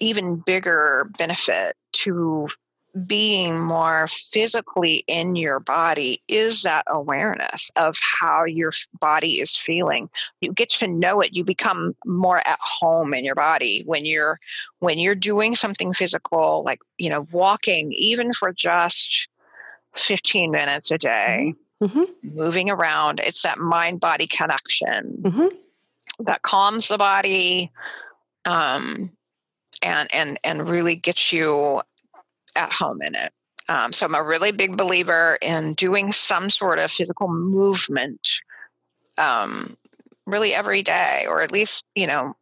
[0.00, 2.48] even bigger benefit to
[3.06, 8.70] being more physically in your body is that awareness of how your
[9.00, 10.08] body is feeling.
[10.40, 11.36] You get to know it.
[11.36, 14.38] You become more at home in your body when you're
[14.78, 19.28] when you're doing something physical like you know walking even for just
[19.94, 21.98] 15 minutes a day mm-hmm.
[21.98, 22.36] mm-hmm.
[22.36, 23.20] moving around.
[23.24, 25.18] It's that mind body connection.
[25.22, 25.56] Mm-hmm
[26.20, 27.70] that calms the body
[28.44, 29.10] um,
[29.82, 31.82] and and and really gets you
[32.56, 33.32] at home in it.
[33.68, 38.28] Um, so I'm a really big believer in doing some sort of physical movement,
[39.16, 39.76] um,
[40.26, 42.36] really every day, or at least you know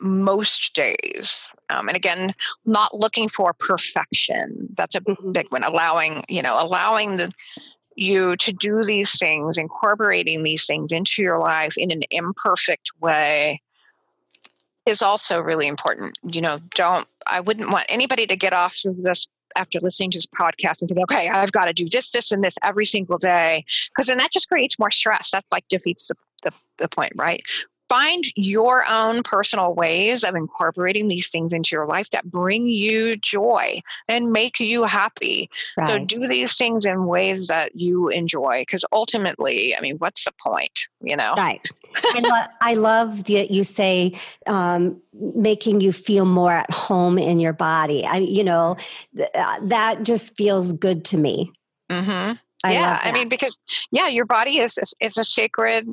[0.00, 1.54] most days.
[1.70, 2.34] Um, and again,
[2.66, 4.68] not looking for perfection.
[4.76, 5.32] That's a mm-hmm.
[5.32, 5.64] big one.
[5.64, 7.32] Allowing you know allowing the
[7.96, 13.60] you to do these things, incorporating these things into your life in an imperfect way
[14.86, 16.18] is also really important.
[16.22, 19.26] You know, don't, I wouldn't want anybody to get off of this
[19.56, 22.42] after listening to this podcast and think, okay, I've got to do this, this, and
[22.42, 23.64] this every single day.
[23.90, 25.30] Because then that just creates more stress.
[25.32, 27.42] That's like defeats the, the, the point, right?
[27.94, 33.14] Find your own personal ways of incorporating these things into your life that bring you
[33.16, 35.48] joy and make you happy.
[35.76, 35.86] Right.
[35.86, 40.32] So do these things in ways that you enjoy because ultimately, I mean, what's the
[40.42, 41.34] point, you know?
[41.36, 41.60] Right.
[42.16, 42.26] and
[42.60, 44.18] I love that you say
[44.48, 48.04] um, making you feel more at home in your body.
[48.04, 48.76] I, you know,
[49.16, 51.52] th- uh, that just feels good to me.
[51.90, 52.32] Mm-hmm.
[52.64, 53.58] I yeah, I mean, because
[53.90, 55.86] yeah, your body is is a sacred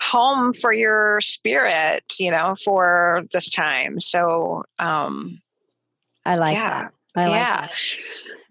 [0.00, 4.00] home for your spirit, you know, for this time.
[4.00, 5.40] So, um,
[6.24, 6.80] I like yeah.
[6.82, 6.92] that.
[7.16, 7.60] I like yeah.
[7.62, 7.74] that.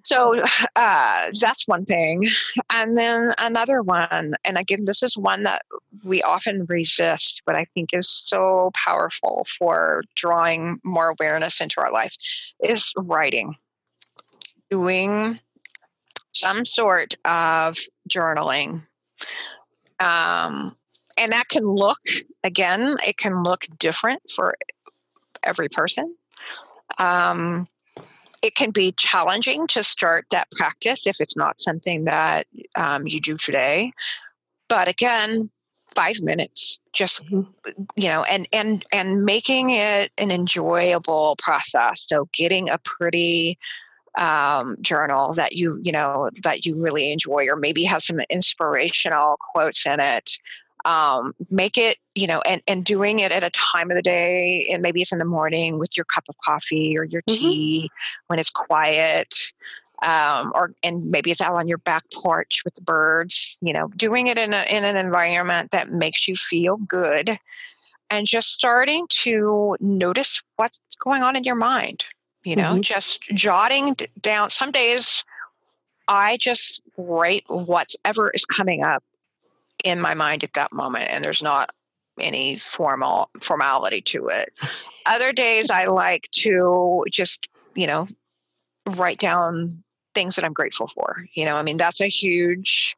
[0.03, 0.41] So
[0.75, 2.23] uh, that's one thing.
[2.71, 5.63] And then another one, and again, this is one that
[6.03, 11.91] we often resist, but I think is so powerful for drawing more awareness into our
[11.91, 12.15] life,
[12.63, 13.55] is writing.
[14.71, 15.39] Doing
[16.33, 17.77] some sort of
[18.09, 18.83] journaling.
[19.99, 20.75] Um,
[21.19, 21.99] and that can look,
[22.43, 24.55] again, it can look different for
[25.43, 26.15] every person.
[26.97, 27.67] Um,
[28.41, 33.19] it can be challenging to start that practice if it's not something that um, you
[33.19, 33.91] do today.
[34.69, 35.49] But again,
[35.95, 37.47] five minutes, just Mhm.
[37.95, 42.07] you know, and and and making it an enjoyable process.
[42.07, 43.57] So getting a pretty
[44.17, 49.37] um, journal that you you know that you really enjoy, or maybe has some inspirational
[49.51, 50.37] quotes in it.
[50.89, 54.67] Um, make it you know, and and doing it at a time of the day,
[54.71, 57.37] and maybe it's in the morning with your cup of coffee or your Mhm.
[57.37, 57.91] tea
[58.27, 59.33] when it's quiet.
[60.01, 63.57] Um, or and maybe it's out on your back porch with the birds.
[63.61, 67.37] You know, doing it in a, in an environment that makes you feel good,
[68.09, 72.05] and just starting to notice what's going on in your mind
[72.43, 72.81] you know Mhm.
[72.81, 75.23] just jotting down some days
[76.07, 79.03] i just write whatever is coming up
[79.83, 81.71] in my mind at that moment and there's not
[82.19, 84.51] any formal formality to it.
[85.05, 88.07] Other days i like to just you know
[88.85, 89.83] write down
[90.15, 92.97] things that i'm grateful for you know i mean that's a huge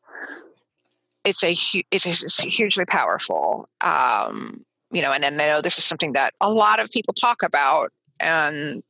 [1.23, 1.55] it's a
[1.91, 6.51] it's, hugely powerful um you know and then i know this is something that a
[6.51, 8.81] lot of people talk about and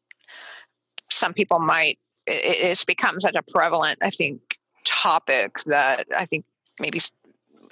[1.09, 6.45] some people might it, it's become such a prevalent i think topic that i think
[6.79, 6.99] maybe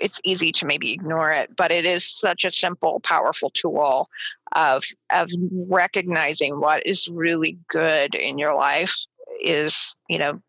[0.02, 4.10] it's easy to maybe ignore it but it is such a simple powerful tool
[4.54, 5.30] of of
[5.68, 9.06] recognizing what is really good in your life
[9.44, 10.42] is you know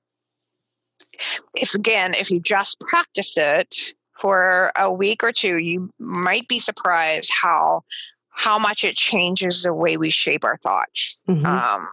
[1.55, 6.59] if again if you just practice it for a week or two you might be
[6.59, 7.82] surprised how
[8.30, 11.44] how much it changes the way we shape our thoughts Mhm.
[11.46, 11.88] um,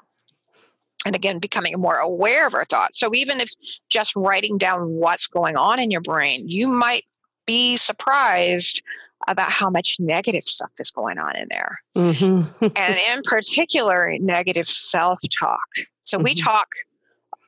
[1.05, 3.49] and again becoming more aware of our thoughts so even if
[3.89, 7.05] just writing down what's going on in your brain you might
[7.47, 8.83] be surprised
[9.27, 12.45] about how much negative stuff is going on in there Mhm.
[12.75, 15.67] and in particular negative self-talk
[16.03, 16.43] so we Mhm.
[16.43, 16.67] talk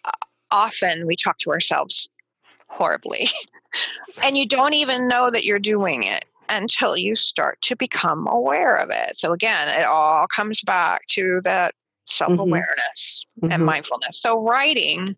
[0.05, 0.11] uh,
[0.49, 2.09] often we talk to ourselves
[2.67, 3.27] horribly
[4.23, 8.75] and you don't even know that you're doing it until you start to become aware
[8.75, 11.75] of it so again it all comes back to that
[12.07, 13.65] self-awareness and Mhm.
[13.65, 15.15] mindfulness so writing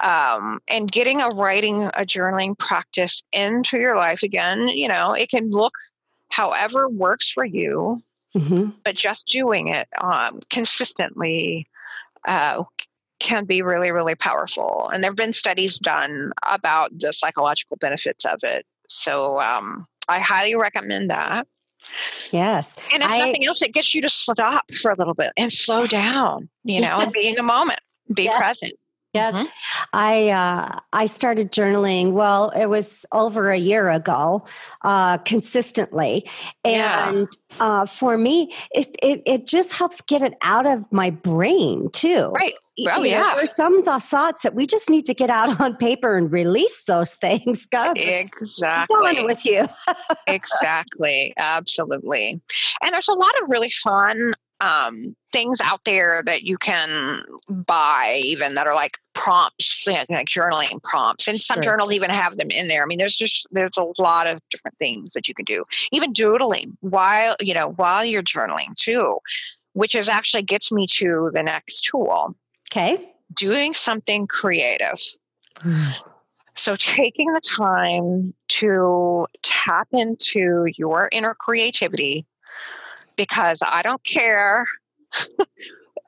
[0.00, 5.28] um, and getting a writing a journaling practice into your life again you know it
[5.28, 5.74] can look
[6.30, 8.02] however works for you
[8.34, 8.74] Mhm.
[8.82, 11.66] but just doing it um, consistently
[12.26, 12.64] uh,
[13.20, 14.90] can be really, really powerful.
[14.92, 18.66] And there have been studies done about the psychological benefits of it.
[18.88, 21.46] So um, I highly recommend that.
[22.32, 22.74] Yes.
[22.92, 25.52] And if I- nothing else, it gets you to stop for a little bit and
[25.52, 27.80] slow down, you know, and be in the moment,
[28.12, 28.36] be Yes.
[28.36, 28.72] present.
[29.14, 29.32] Yes.
[29.34, 29.48] Mhm.
[29.92, 32.12] I uh, I started journaling.
[32.12, 34.44] Well, it was over a year ago,
[34.82, 36.28] uh, consistently,
[36.64, 37.08] Yeah.
[37.10, 37.28] and
[37.60, 42.30] uh, for me, it, it it just helps get it out of my brain too.
[42.30, 42.54] Right.
[42.56, 43.34] Oh, you know, yeah.
[43.36, 46.82] There's some th- thoughts that we just need to get out on paper and release
[46.86, 47.66] those things.
[47.70, 48.96] God, Exactly.
[49.00, 49.68] going with you?
[50.26, 52.40] exactly absolutely
[52.82, 58.20] and there's a lot of really fun um, things out there that you can buy
[58.24, 61.62] even that are like prompts like, like journaling prompts and some Sure.
[61.62, 62.82] journals even have them in there.
[62.82, 65.64] I mean there's just there's a lot of different things that you can do.
[65.92, 69.18] Even doodling while you know while you're journaling too
[69.72, 72.34] which is actually gets me to the next tool.
[72.70, 73.10] Okay.
[73.34, 74.98] doing something creative.
[76.56, 82.24] So, taking the time to tap into your inner creativity,
[83.16, 84.66] because I don't care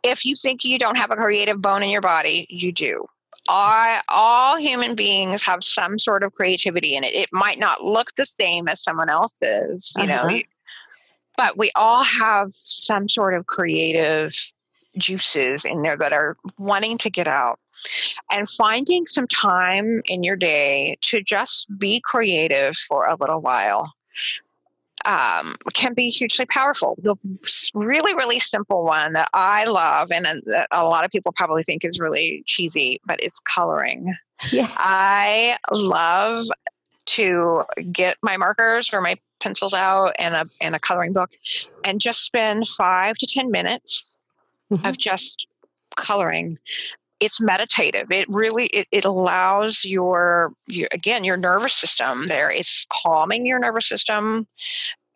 [0.03, 3.07] if you think you don't have a creative bone in your body, you do.
[3.49, 7.15] I, all human beings have some sort of creativity in it.
[7.15, 10.39] It might not look the same as someone else's, you know, Uh-huh.
[11.37, 14.35] but we all have some sort of creative
[14.99, 17.61] juices in there that are wanting to get out
[18.33, 23.93] and finding some time in your day to just be creative for a little while
[25.07, 26.97] um, can be hugely powerful.
[27.03, 27.17] The
[27.75, 30.27] really, really simple one that I love, and
[30.71, 34.15] a lot of people probably think is really cheesy, but it's coloring.
[34.51, 34.69] Yeah.
[34.77, 36.45] I love
[37.07, 41.31] to get my markers or my pencils out and a and a coloring book,
[41.85, 44.19] and just spend five to ten minutes
[44.73, 44.85] mm-hmm.
[44.85, 45.47] of just
[45.97, 46.59] coloring
[47.21, 48.11] it's meditative.
[48.11, 52.51] It really it, it allows your, your again your nervous system there.
[52.51, 54.47] It's calming your nervous system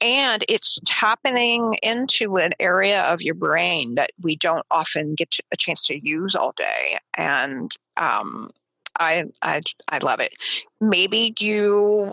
[0.00, 5.56] and it's tapping into an area of your brain that we don't often get a
[5.56, 8.50] chance to use all day and um,
[8.98, 10.32] I, I i love it.
[10.80, 12.12] Maybe you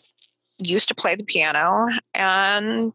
[0.62, 2.92] used to play the piano and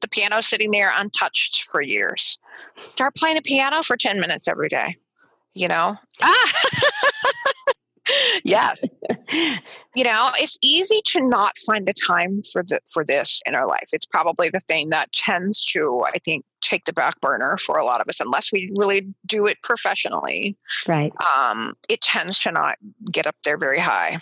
[0.00, 2.38] the piano's sitting there untouched for years.
[2.78, 4.96] Start playing the piano for 10 minutes every day
[5.54, 5.96] you know?
[6.22, 6.52] Ah!
[8.44, 8.84] yes.
[9.94, 13.66] You know it's easy to not find the time for the for this in our
[13.66, 13.88] life.
[13.92, 17.84] It's probably the thing that tends to i think take the back burner for a
[17.84, 20.56] lot of us unless we really do it professionally.
[20.86, 21.12] Right.
[21.36, 22.76] Um it tends to not
[23.12, 24.18] get up there very high.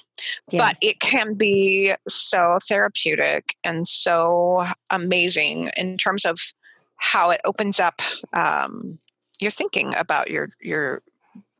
[0.50, 0.60] Yes.
[0.60, 6.38] but it can be so therapeutic and so amazing in terms of
[6.96, 8.00] how it opens up
[8.32, 8.98] um
[9.40, 11.02] your thinking about your your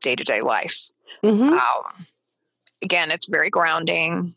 [0.03, 0.91] day to day life.
[1.23, 1.53] Mm-hmm.
[1.53, 2.05] Um,
[2.83, 4.35] again, it's very grounding,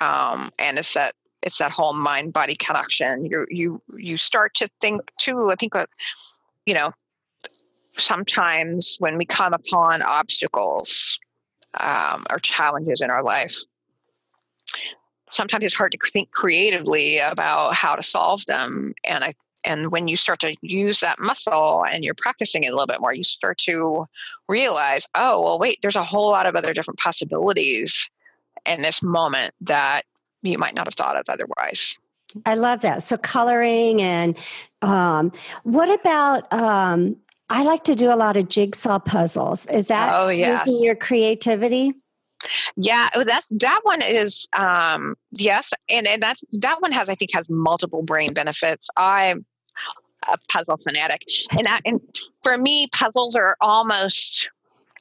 [0.00, 3.24] um, and it's that it's that whole mind body connection.
[3.24, 5.50] You you you start to think too.
[5.50, 5.86] I think, uh,
[6.66, 6.90] you know,
[7.92, 11.18] sometimes when we come upon obstacles
[11.80, 13.56] um, or challenges in our life,
[15.30, 18.94] sometimes it's hard to think creatively about how to solve them.
[19.04, 19.32] And I
[19.64, 23.00] and when you start to use that muscle and you're practicing it a little bit
[23.00, 24.06] more, you start to
[24.48, 28.10] realize, oh, well, wait, there's a whole lot of other different possibilities
[28.66, 30.02] in this moment that
[30.42, 31.98] you might not have thought of otherwise.
[32.44, 33.02] I love that.
[33.02, 34.36] So coloring and
[34.82, 35.32] um,
[35.62, 37.16] what about um,
[37.50, 39.66] I like to do a lot of jigsaw puzzles.
[39.66, 40.66] Is that oh, yes.
[40.66, 41.94] using your creativity?
[42.76, 47.14] Yeah, oh, that's that one is um yes, and, and that's that one has I
[47.14, 48.88] think has multiple brain benefits.
[48.96, 49.44] I'm
[50.32, 51.24] a puzzle fanatic,
[51.56, 52.00] and I, and
[52.42, 54.50] for me, puzzles are almost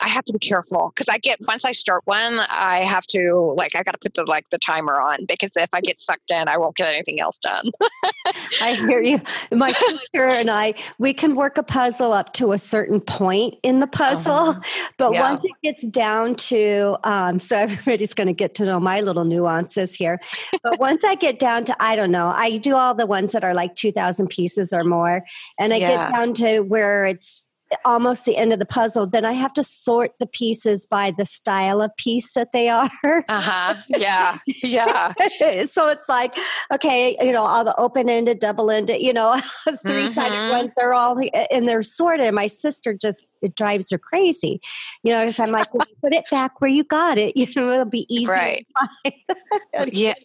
[0.01, 3.53] I have to be careful because I get once I start one, I have to
[3.57, 6.31] like I got to put the like the timer on because if I get sucked
[6.31, 7.71] in, I won't get anything else done.
[8.61, 9.21] I hear you.
[9.51, 13.79] My sister and I, we can work a puzzle up to a certain point in
[13.79, 14.59] the puzzle, uh-huh.
[14.97, 15.29] but yeah.
[15.29, 19.25] once it gets down to, um, so everybody's going to get to know my little
[19.25, 20.19] nuances here.
[20.63, 23.43] But once I get down to, I don't know, I do all the ones that
[23.43, 25.25] are like two thousand pieces or more,
[25.59, 25.87] and I yeah.
[25.87, 27.46] get down to where it's
[27.85, 31.25] almost the end of the puzzle, then I have to sort the pieces by the
[31.25, 32.89] style of piece that they are.
[33.27, 33.75] uh-huh.
[33.89, 34.39] Yeah.
[34.45, 35.13] Yeah.
[35.65, 36.33] so it's like,
[36.71, 39.39] okay, you know, all the open ended, double ended, you know,
[39.85, 40.51] three sided mm-hmm.
[40.51, 41.17] ones, they're all
[41.51, 42.33] and they're sorted.
[42.33, 44.61] My sister just it drives her crazy.
[45.03, 47.35] You know, because I'm like, well, put it back where you got it.
[47.47, 48.25] You know, it'll be easy.
[48.25, 48.67] Right.
[49.91, 50.15] yeah.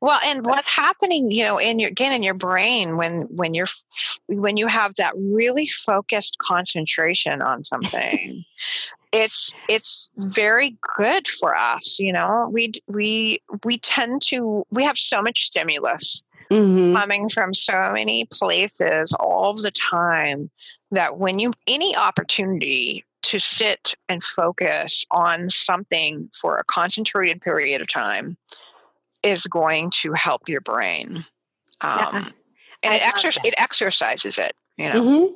[0.00, 3.66] Well, and what's happening, you know, in your again in your brain when when you're
[4.28, 8.44] when you have that really focused concentration on something.
[9.12, 14.96] it's it's very good for us you know we we we tend to we have
[14.96, 16.94] so much stimulus mm-hmm.
[16.94, 20.50] coming from so many places all the time
[20.90, 27.80] that when you any opportunity to sit and focus on something for a concentrated period
[27.80, 28.36] of time
[29.22, 31.24] is going to help your brain
[31.80, 32.28] um, yeah.
[32.82, 35.34] and it, exer- it exercises it you know mm-hmm.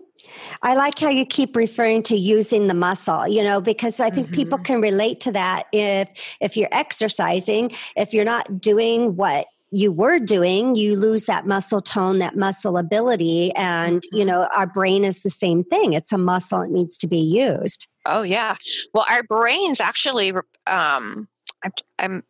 [0.63, 4.29] I like how you keep referring to using the muscle, you know, because I think
[4.29, 4.35] mm-hmm.
[4.35, 6.09] people can relate to that if
[6.41, 9.47] if you're exercising, if you're not doing what
[9.77, 13.53] you were doing, you lose that muscle tone, that muscle ability.
[13.57, 14.17] And, mm-hmm.
[14.17, 15.93] you know, our brain is the same thing.
[15.93, 17.87] It's a muscle, it needs to be used.
[18.07, 18.57] Oh, yeah.
[18.95, 20.33] Well, our brains actually,
[20.67, 21.29] um,
[21.63, 22.23] I'm, I'm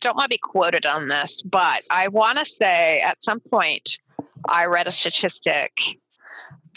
[0.00, 3.98] don't want to be quoted on this, but I want to say at some point
[4.48, 5.72] I read a statistic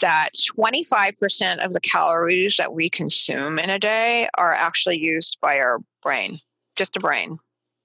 [0.00, 5.58] that 25% of the calories that we consume in a day are actually used by
[5.58, 6.38] our brain,
[6.76, 7.38] just a brain.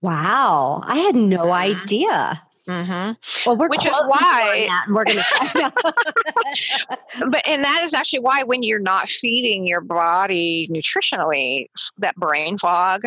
[0.08, 2.42] Wow, I had no idea.
[2.66, 3.50] Mm-hmm.
[3.50, 5.18] Well, we're which is why we're going
[5.52, 5.72] to.
[7.30, 12.58] but and that is actually why when you're not feeding your body nutritionally, that brain
[12.58, 13.02] fog,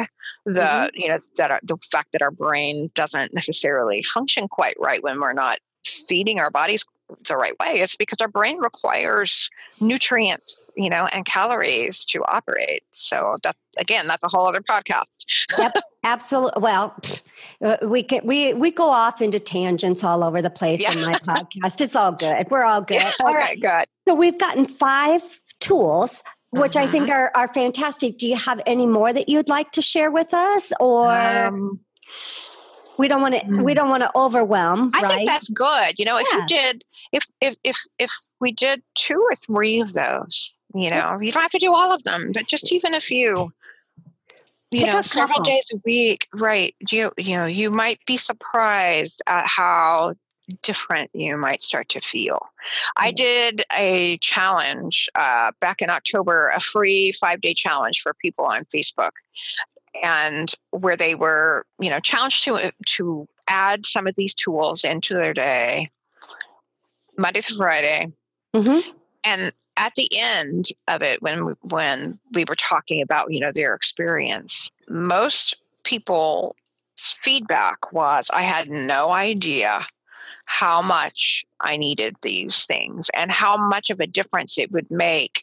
[0.44, 1.00] the mm-hmm.
[1.00, 5.32] you know that the fact that our brain doesn't necessarily function quite right when we're
[5.32, 6.84] not feeding our bodies
[7.26, 9.48] the right way, it's because our brain requires
[9.80, 12.82] nutrients you know, and calories to operate.
[12.90, 15.58] So that again, that's a whole other podcast.
[15.58, 15.74] yep,
[16.04, 16.62] absolutely.
[16.62, 16.96] Well,
[17.64, 20.92] uh, we can we we go off into tangents all over the place yeah.
[20.92, 21.80] in my podcast.
[21.80, 22.50] It's all good.
[22.50, 23.02] We're all good.
[23.02, 23.60] Yeah, all okay, right.
[23.60, 23.84] good.
[24.08, 26.22] So we've gotten five tools
[26.52, 27.12] which I think mm-hmm.
[27.12, 28.18] are, are fantastic.
[28.18, 31.78] Do you have any more that you'd like to share with us or um,
[33.00, 33.74] we don't want to we mm.
[33.74, 35.10] don't want to overwhelm i right?
[35.12, 39.18] think that's good you know if you did if if if if we did two
[39.18, 42.46] or three of those you know you don't have to do all of them but
[42.46, 43.52] just even a few
[44.72, 49.22] you Pick know several days a week right you you know you might be surprised
[49.26, 50.14] at how
[50.62, 52.40] different you might start to feel.
[52.96, 58.46] I did a challenge uh, back in October, a free five day challenge for people
[58.46, 59.10] on Facebook
[60.02, 65.14] and where they were, you know, challenged to to add some of these tools into
[65.14, 65.88] their day,
[67.16, 68.08] Monday through Friday,
[68.54, 68.88] mm-hmm.
[69.24, 73.50] and at the end of it, when we, when we were talking about you know
[73.52, 76.54] their experience, most people's
[76.96, 79.84] feedback was, "I had no idea."
[80.46, 85.42] How much I needed these things and how much of a difference it would make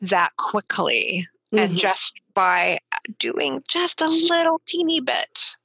[0.00, 1.70] that quickly mm-hmm.
[1.70, 2.78] and just by
[3.18, 5.56] doing just a little teeny bit.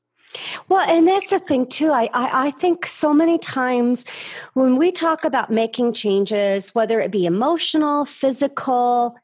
[0.69, 1.91] Well, and that's the thing too.
[1.91, 4.05] I, I, I, think so many times
[4.53, 9.15] when we talk about making changes, whether it be emotional, physical,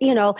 [0.00, 0.36] you know,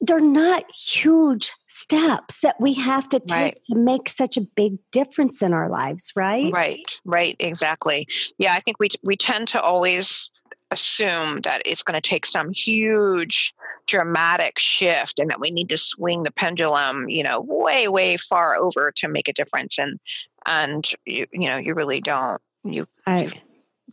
[0.00, 3.64] they're not huge steps that we have to take right.
[3.64, 6.52] to make such a big difference in our lives, right?
[6.52, 8.06] Right, right, exactly.
[8.38, 10.30] Yeah, I think we we tend to always
[10.74, 13.54] assume that it's going to take some huge
[13.86, 18.54] dramatic shift and that we need to swing the pendulum you know way way far
[18.56, 19.78] over to make a difference.
[19.78, 19.98] And
[20.44, 23.30] and you, you know you really don't you, I,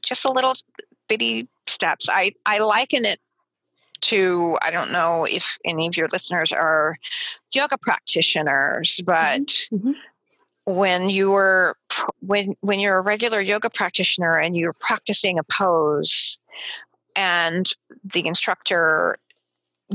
[0.02, 0.54] just a little
[1.08, 2.08] bitty steps.
[2.10, 3.20] I i liken it
[4.02, 6.98] to i don't know if any of your listeners are
[7.54, 9.92] yoga practitioners but mm-hmm.
[10.66, 11.76] When you're
[12.20, 16.38] when when you're a regular yoga practitioner and you're practicing a pose
[17.16, 17.74] and
[18.14, 19.18] the instructor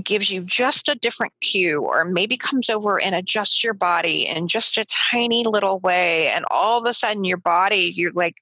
[0.02, 4.46] gives you just a different cue or maybe comes over and adjusts your body in
[4.46, 8.36] just a tiny little way and all of a sudden your body you're like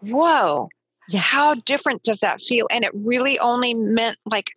[0.00, 0.68] whoa
[1.08, 1.20] yeah.
[1.20, 4.50] how different does that feel and it really only meant like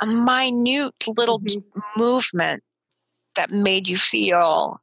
[0.00, 1.80] a minute little mm-hmm.
[1.96, 2.62] movement
[3.36, 4.80] that made you feel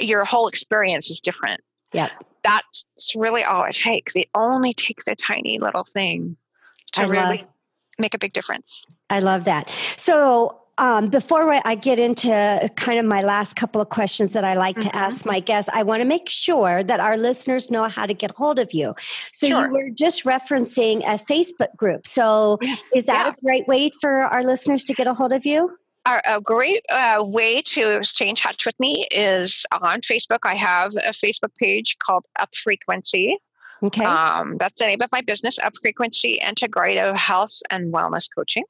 [0.00, 1.60] your whole experience is different
[1.92, 2.08] yeah
[2.42, 2.84] that's
[3.16, 6.36] really all it takes it only takes a tiny little thing
[6.92, 7.46] to I really love,
[7.98, 8.84] make a big difference.
[9.10, 9.70] I love that.
[9.96, 14.54] So, um, before I get into kind of my last couple of questions that I
[14.54, 14.88] like mm-hmm.
[14.88, 18.14] to ask my guests, I want to make sure that our listeners know how to
[18.14, 18.94] get hold of you.
[19.32, 19.66] So sure.
[19.66, 22.06] you were just referencing a Facebook group.
[22.06, 22.58] So
[22.94, 23.32] is that yeah.
[23.32, 25.76] a great way for our listeners to get a hold of you?
[26.06, 30.40] A great uh, way to stay in touch with me is on Facebook.
[30.44, 33.38] I have a Facebook page called Up Frequency.
[33.82, 34.04] Okay.
[34.04, 38.64] Um, that's the name of my business, Up Frequency Integrative Health and Wellness Coaching.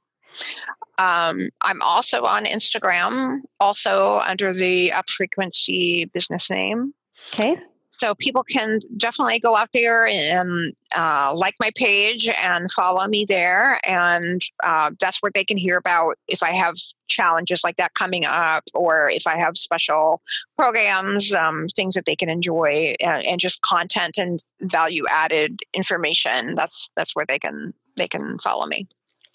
[0.99, 6.95] Um, I'm also on Instagram, also under the Up Frequency business name.
[7.33, 7.57] Okay.
[7.95, 13.27] So people can definitely go out there and uh, like my page and follow me
[13.27, 13.79] there.
[13.85, 16.75] And uh, that's where they can hear about if I have
[17.09, 20.23] challenges like that coming up or if I have special
[20.57, 26.55] programs, um, things that they can enjoy and, and just content and value added information.
[26.55, 28.89] That's, that's where they can, they can follow me.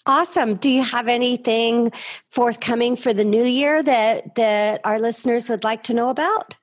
[0.04, 0.54] Awesome.
[0.56, 1.92] Do you have anything
[2.30, 6.54] forthcoming for the new year that that our listeners would like to know about?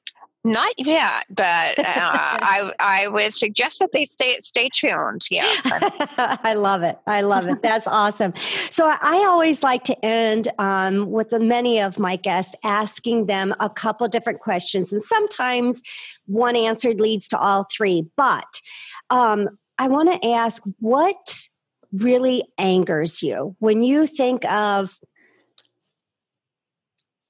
[0.45, 5.23] Not yet, but uh, I I would suggest that they stay stay tuned.
[5.31, 6.99] Yes, I love it.
[7.07, 7.63] I love it.
[7.63, 8.31] That's awesome.
[8.69, 13.71] So I always like to end um, with many of my guests asking them a
[13.71, 15.81] couple different questions, and sometimes
[16.27, 18.05] one answer leads to all three.
[18.15, 18.61] But
[19.09, 21.49] um, I want to ask what
[21.91, 24.99] really angers you when you think of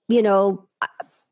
[0.09, 0.65] you know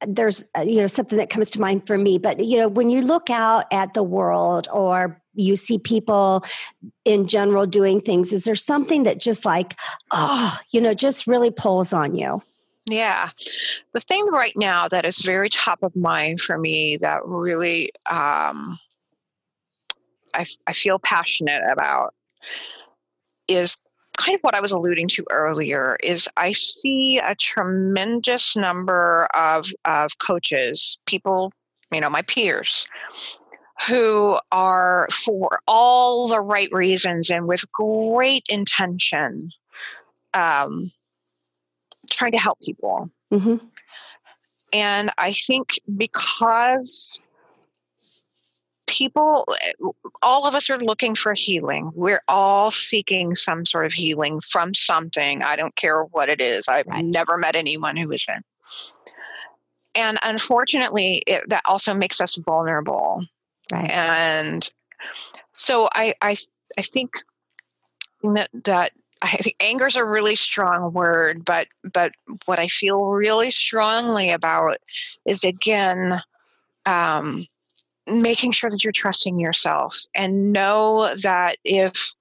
[0.08, 2.90] there's uh, you know something that comes to mind for me but you know when
[2.90, 6.44] you look out at the world or you see people
[7.06, 9.76] in general doing things is there something that just like
[10.12, 12.42] oh you know just really pulls on you?
[12.90, 13.30] Yeah.
[13.94, 18.78] The thing right now that is very top of mind for me that really um,
[20.34, 22.14] I, I feel passionate about
[23.48, 23.78] is
[24.18, 29.68] kind of what I was alluding to earlier is I see a tremendous number of,
[29.86, 31.52] of coaches, people,
[31.92, 32.88] you know, my peers,
[33.88, 39.50] who are for all the right reasons and with great intention
[40.34, 40.92] um,
[42.10, 43.10] trying to help people.
[43.32, 43.66] Mm-hmm.
[44.72, 47.20] And I think because
[48.88, 49.46] people,
[50.22, 51.92] all of us are looking for healing.
[51.96, 55.44] We're all seeking some sort of healing from something.
[55.44, 56.68] I don't care what it is.
[56.68, 57.04] I've right.
[57.04, 58.46] never met anyone who isn't.
[59.96, 63.26] And unfortunately, it, that also makes us vulnerable.
[63.72, 63.90] Right.
[63.90, 64.70] And
[65.52, 66.36] so I, I,
[66.78, 67.12] I think
[68.24, 68.92] that, that
[69.24, 72.12] I think anger is a really strong word, but but
[72.44, 74.80] what I feel really strongly about
[75.26, 76.22] is again
[76.86, 77.46] um,
[78.08, 82.14] making sure that you're trusting yourself and know that if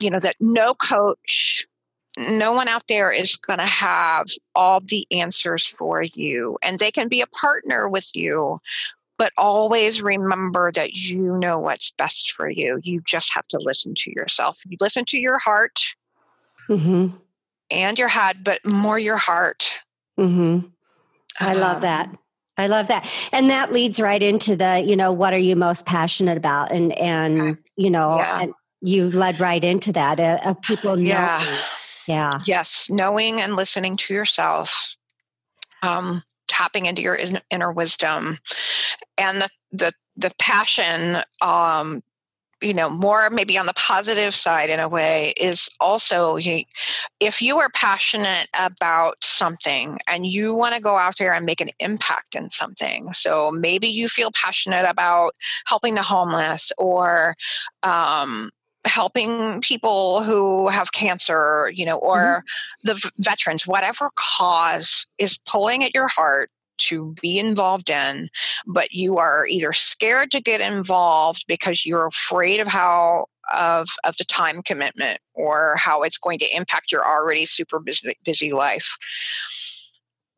[0.00, 1.66] you know that no coach
[2.18, 6.90] no one out there is going to have all the answers for you and they
[6.90, 8.60] can be a partner with you
[9.18, 13.94] but always remember that you know what's best for you you just have to listen
[13.96, 15.80] to yourself you listen to your heart
[16.68, 17.14] mm-hmm.
[17.70, 19.80] and your head but more your heart
[20.18, 20.66] mm-hmm.
[21.40, 22.18] i love that um,
[22.58, 23.08] I love that.
[23.32, 26.72] And that leads right into the, you know, what are you most passionate about?
[26.72, 28.42] And, and, you know, yeah.
[28.42, 31.06] and you led right into that uh, of people knowing.
[31.06, 31.58] Yeah.
[32.08, 32.30] Yeah.
[32.46, 32.88] Yes.
[32.88, 34.96] Knowing and listening to yourself,
[35.82, 37.18] um, tapping into your
[37.50, 38.38] inner wisdom
[39.18, 42.02] and the, the, the passion, um,
[42.66, 46.36] you know more maybe on the positive side in a way is also
[47.20, 51.60] if you are passionate about something and you want to go out there and make
[51.60, 55.30] an impact in something so maybe you feel passionate about
[55.66, 57.34] helping the homeless or
[57.84, 58.50] um,
[58.84, 62.86] helping people who have cancer you know or mm-hmm.
[62.88, 68.28] the v- veterans whatever cause is pulling at your heart to be involved in,
[68.66, 74.16] but you are either scared to get involved because you're afraid of how of of
[74.16, 78.96] the time commitment or how it's going to impact your already super busy, busy life.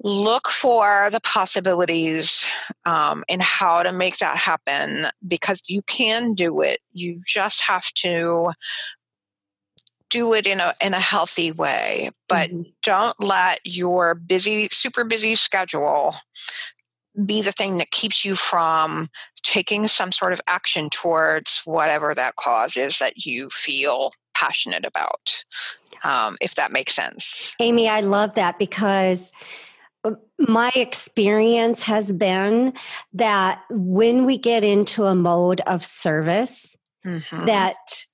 [0.05, 2.49] Look for the possibilities
[2.85, 6.79] um, and how to make that happen because you can do it.
[6.93, 8.53] You just have to
[10.11, 12.63] do it in a in a healthy way but mm-hmm.
[12.83, 16.15] don't let your busy super busy schedule
[17.25, 19.09] be the thing that keeps you from
[19.43, 25.45] taking some sort of action towards whatever that cause is that you feel passionate about
[26.05, 29.33] um, if that makes sense amy i love that because
[30.05, 32.73] uh, my experience has been
[33.13, 37.47] that when we get into a mode of service mm-hmm.
[37.47, 38.05] that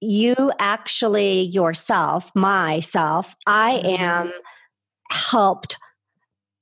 [0.00, 4.02] you actually yourself, myself, I mm-hmm.
[4.02, 4.32] am
[5.10, 5.76] helped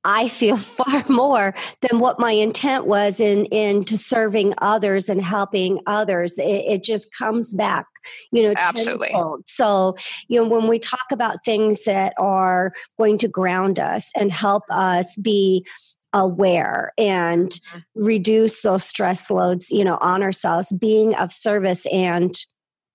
[0.04, 5.80] I feel far more than what my intent was in into serving others and helping
[5.86, 6.38] others.
[6.38, 7.86] It, it just comes back,
[8.30, 9.08] you know, absolutely.
[9.08, 9.48] Tenfold.
[9.48, 9.96] So,
[10.28, 14.64] you know, when we talk about things that are going to ground us and help
[14.70, 15.66] us be
[16.12, 17.78] aware and mm-hmm.
[17.94, 22.34] reduce those stress loads, you know, on ourselves, being of service and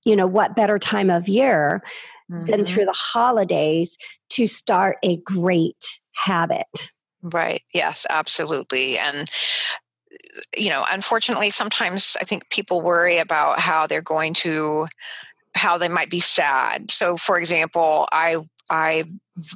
[0.06, 1.82] you know, what better time of year
[2.32, 2.50] mm-hmm.
[2.50, 3.98] than through the holidays
[4.30, 6.90] to start a great habit?
[7.22, 7.64] Right.
[7.74, 8.98] Yes, absolutely.
[8.98, 9.30] And
[10.58, 14.88] you know, unfortunately, sometimes I think people worry about how they're going to,
[15.56, 16.92] how they might be sad.
[16.92, 18.38] So, for example, I
[18.70, 19.06] I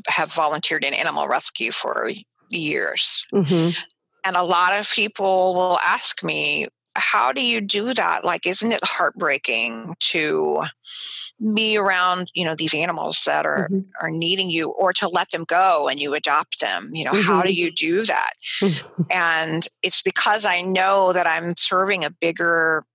[0.07, 2.11] have volunteered in animal rescue for
[2.51, 3.79] years, mm-hmm.
[4.25, 8.71] and a lot of people will ask me, how do you do that like isn't
[8.71, 10.63] it heartbreaking to
[11.53, 13.81] be around you know these animals that are mm-hmm.
[13.99, 17.27] are needing you or to let them go and you adopt them you know mm-hmm.
[17.27, 17.59] how do mm-hmm.
[17.59, 18.33] you do that
[19.11, 22.85] and it's because i know that i'm serving a bigger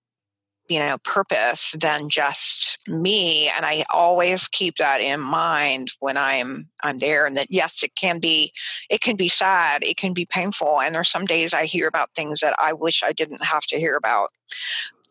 [0.69, 6.69] you know purpose than just me and i always keep that in mind when i'm
[6.83, 8.53] i'm there and that yes it can be
[8.91, 12.15] it can be sad it can be painful and there's some days i hear about
[12.15, 14.29] things that i wish i didn't have to hear about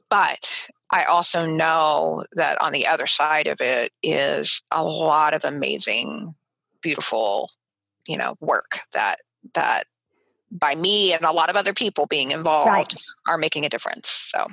[0.09, 5.43] but i also know that on the other side of it is a lot of
[5.43, 6.35] amazing
[6.81, 7.49] beautiful
[8.07, 9.19] you know work that
[9.53, 9.85] that
[10.51, 12.95] by me and a lot of other people being involved right.
[13.27, 14.47] are making a difference so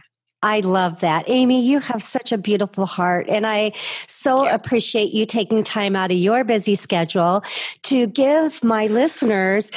[0.45, 1.25] I love that.
[1.29, 3.27] Amy, you have such a beautiful heart.
[3.31, 3.73] And I
[4.07, 7.43] so appreciate you taking time out of your busy schedule
[7.85, 9.71] to give my listeners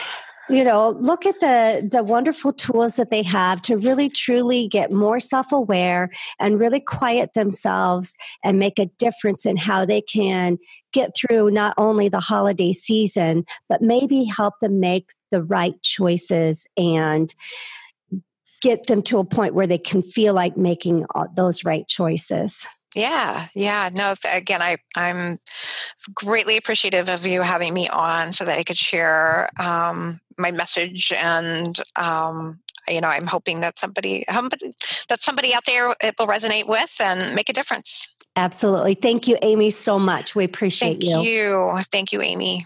[0.50, 4.94] you know look at the the wonderful tools that they have to really truly get
[4.94, 6.10] more self-aware
[6.40, 8.16] and really quiet themselves
[8.46, 10.58] and make a difference in how they can
[10.94, 16.66] get through not only the holiday season but maybe help them make the right choices
[16.78, 17.36] and
[18.62, 21.06] get them to a point where they can feel like making
[21.36, 22.66] those right choices.
[22.96, 23.90] Yeah, yeah.
[23.94, 25.38] No, again, I, I'm
[26.16, 31.12] greatly appreciative of you having me on so that I could share um, my message
[31.12, 34.24] and um, you know i'm hoping that somebody
[35.10, 39.38] that somebody out there it will resonate with and make a difference absolutely thank you
[39.42, 41.22] amy so much we appreciate thank you.
[41.22, 42.66] you thank you amy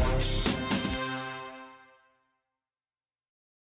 [0.00, 0.29] Yeah.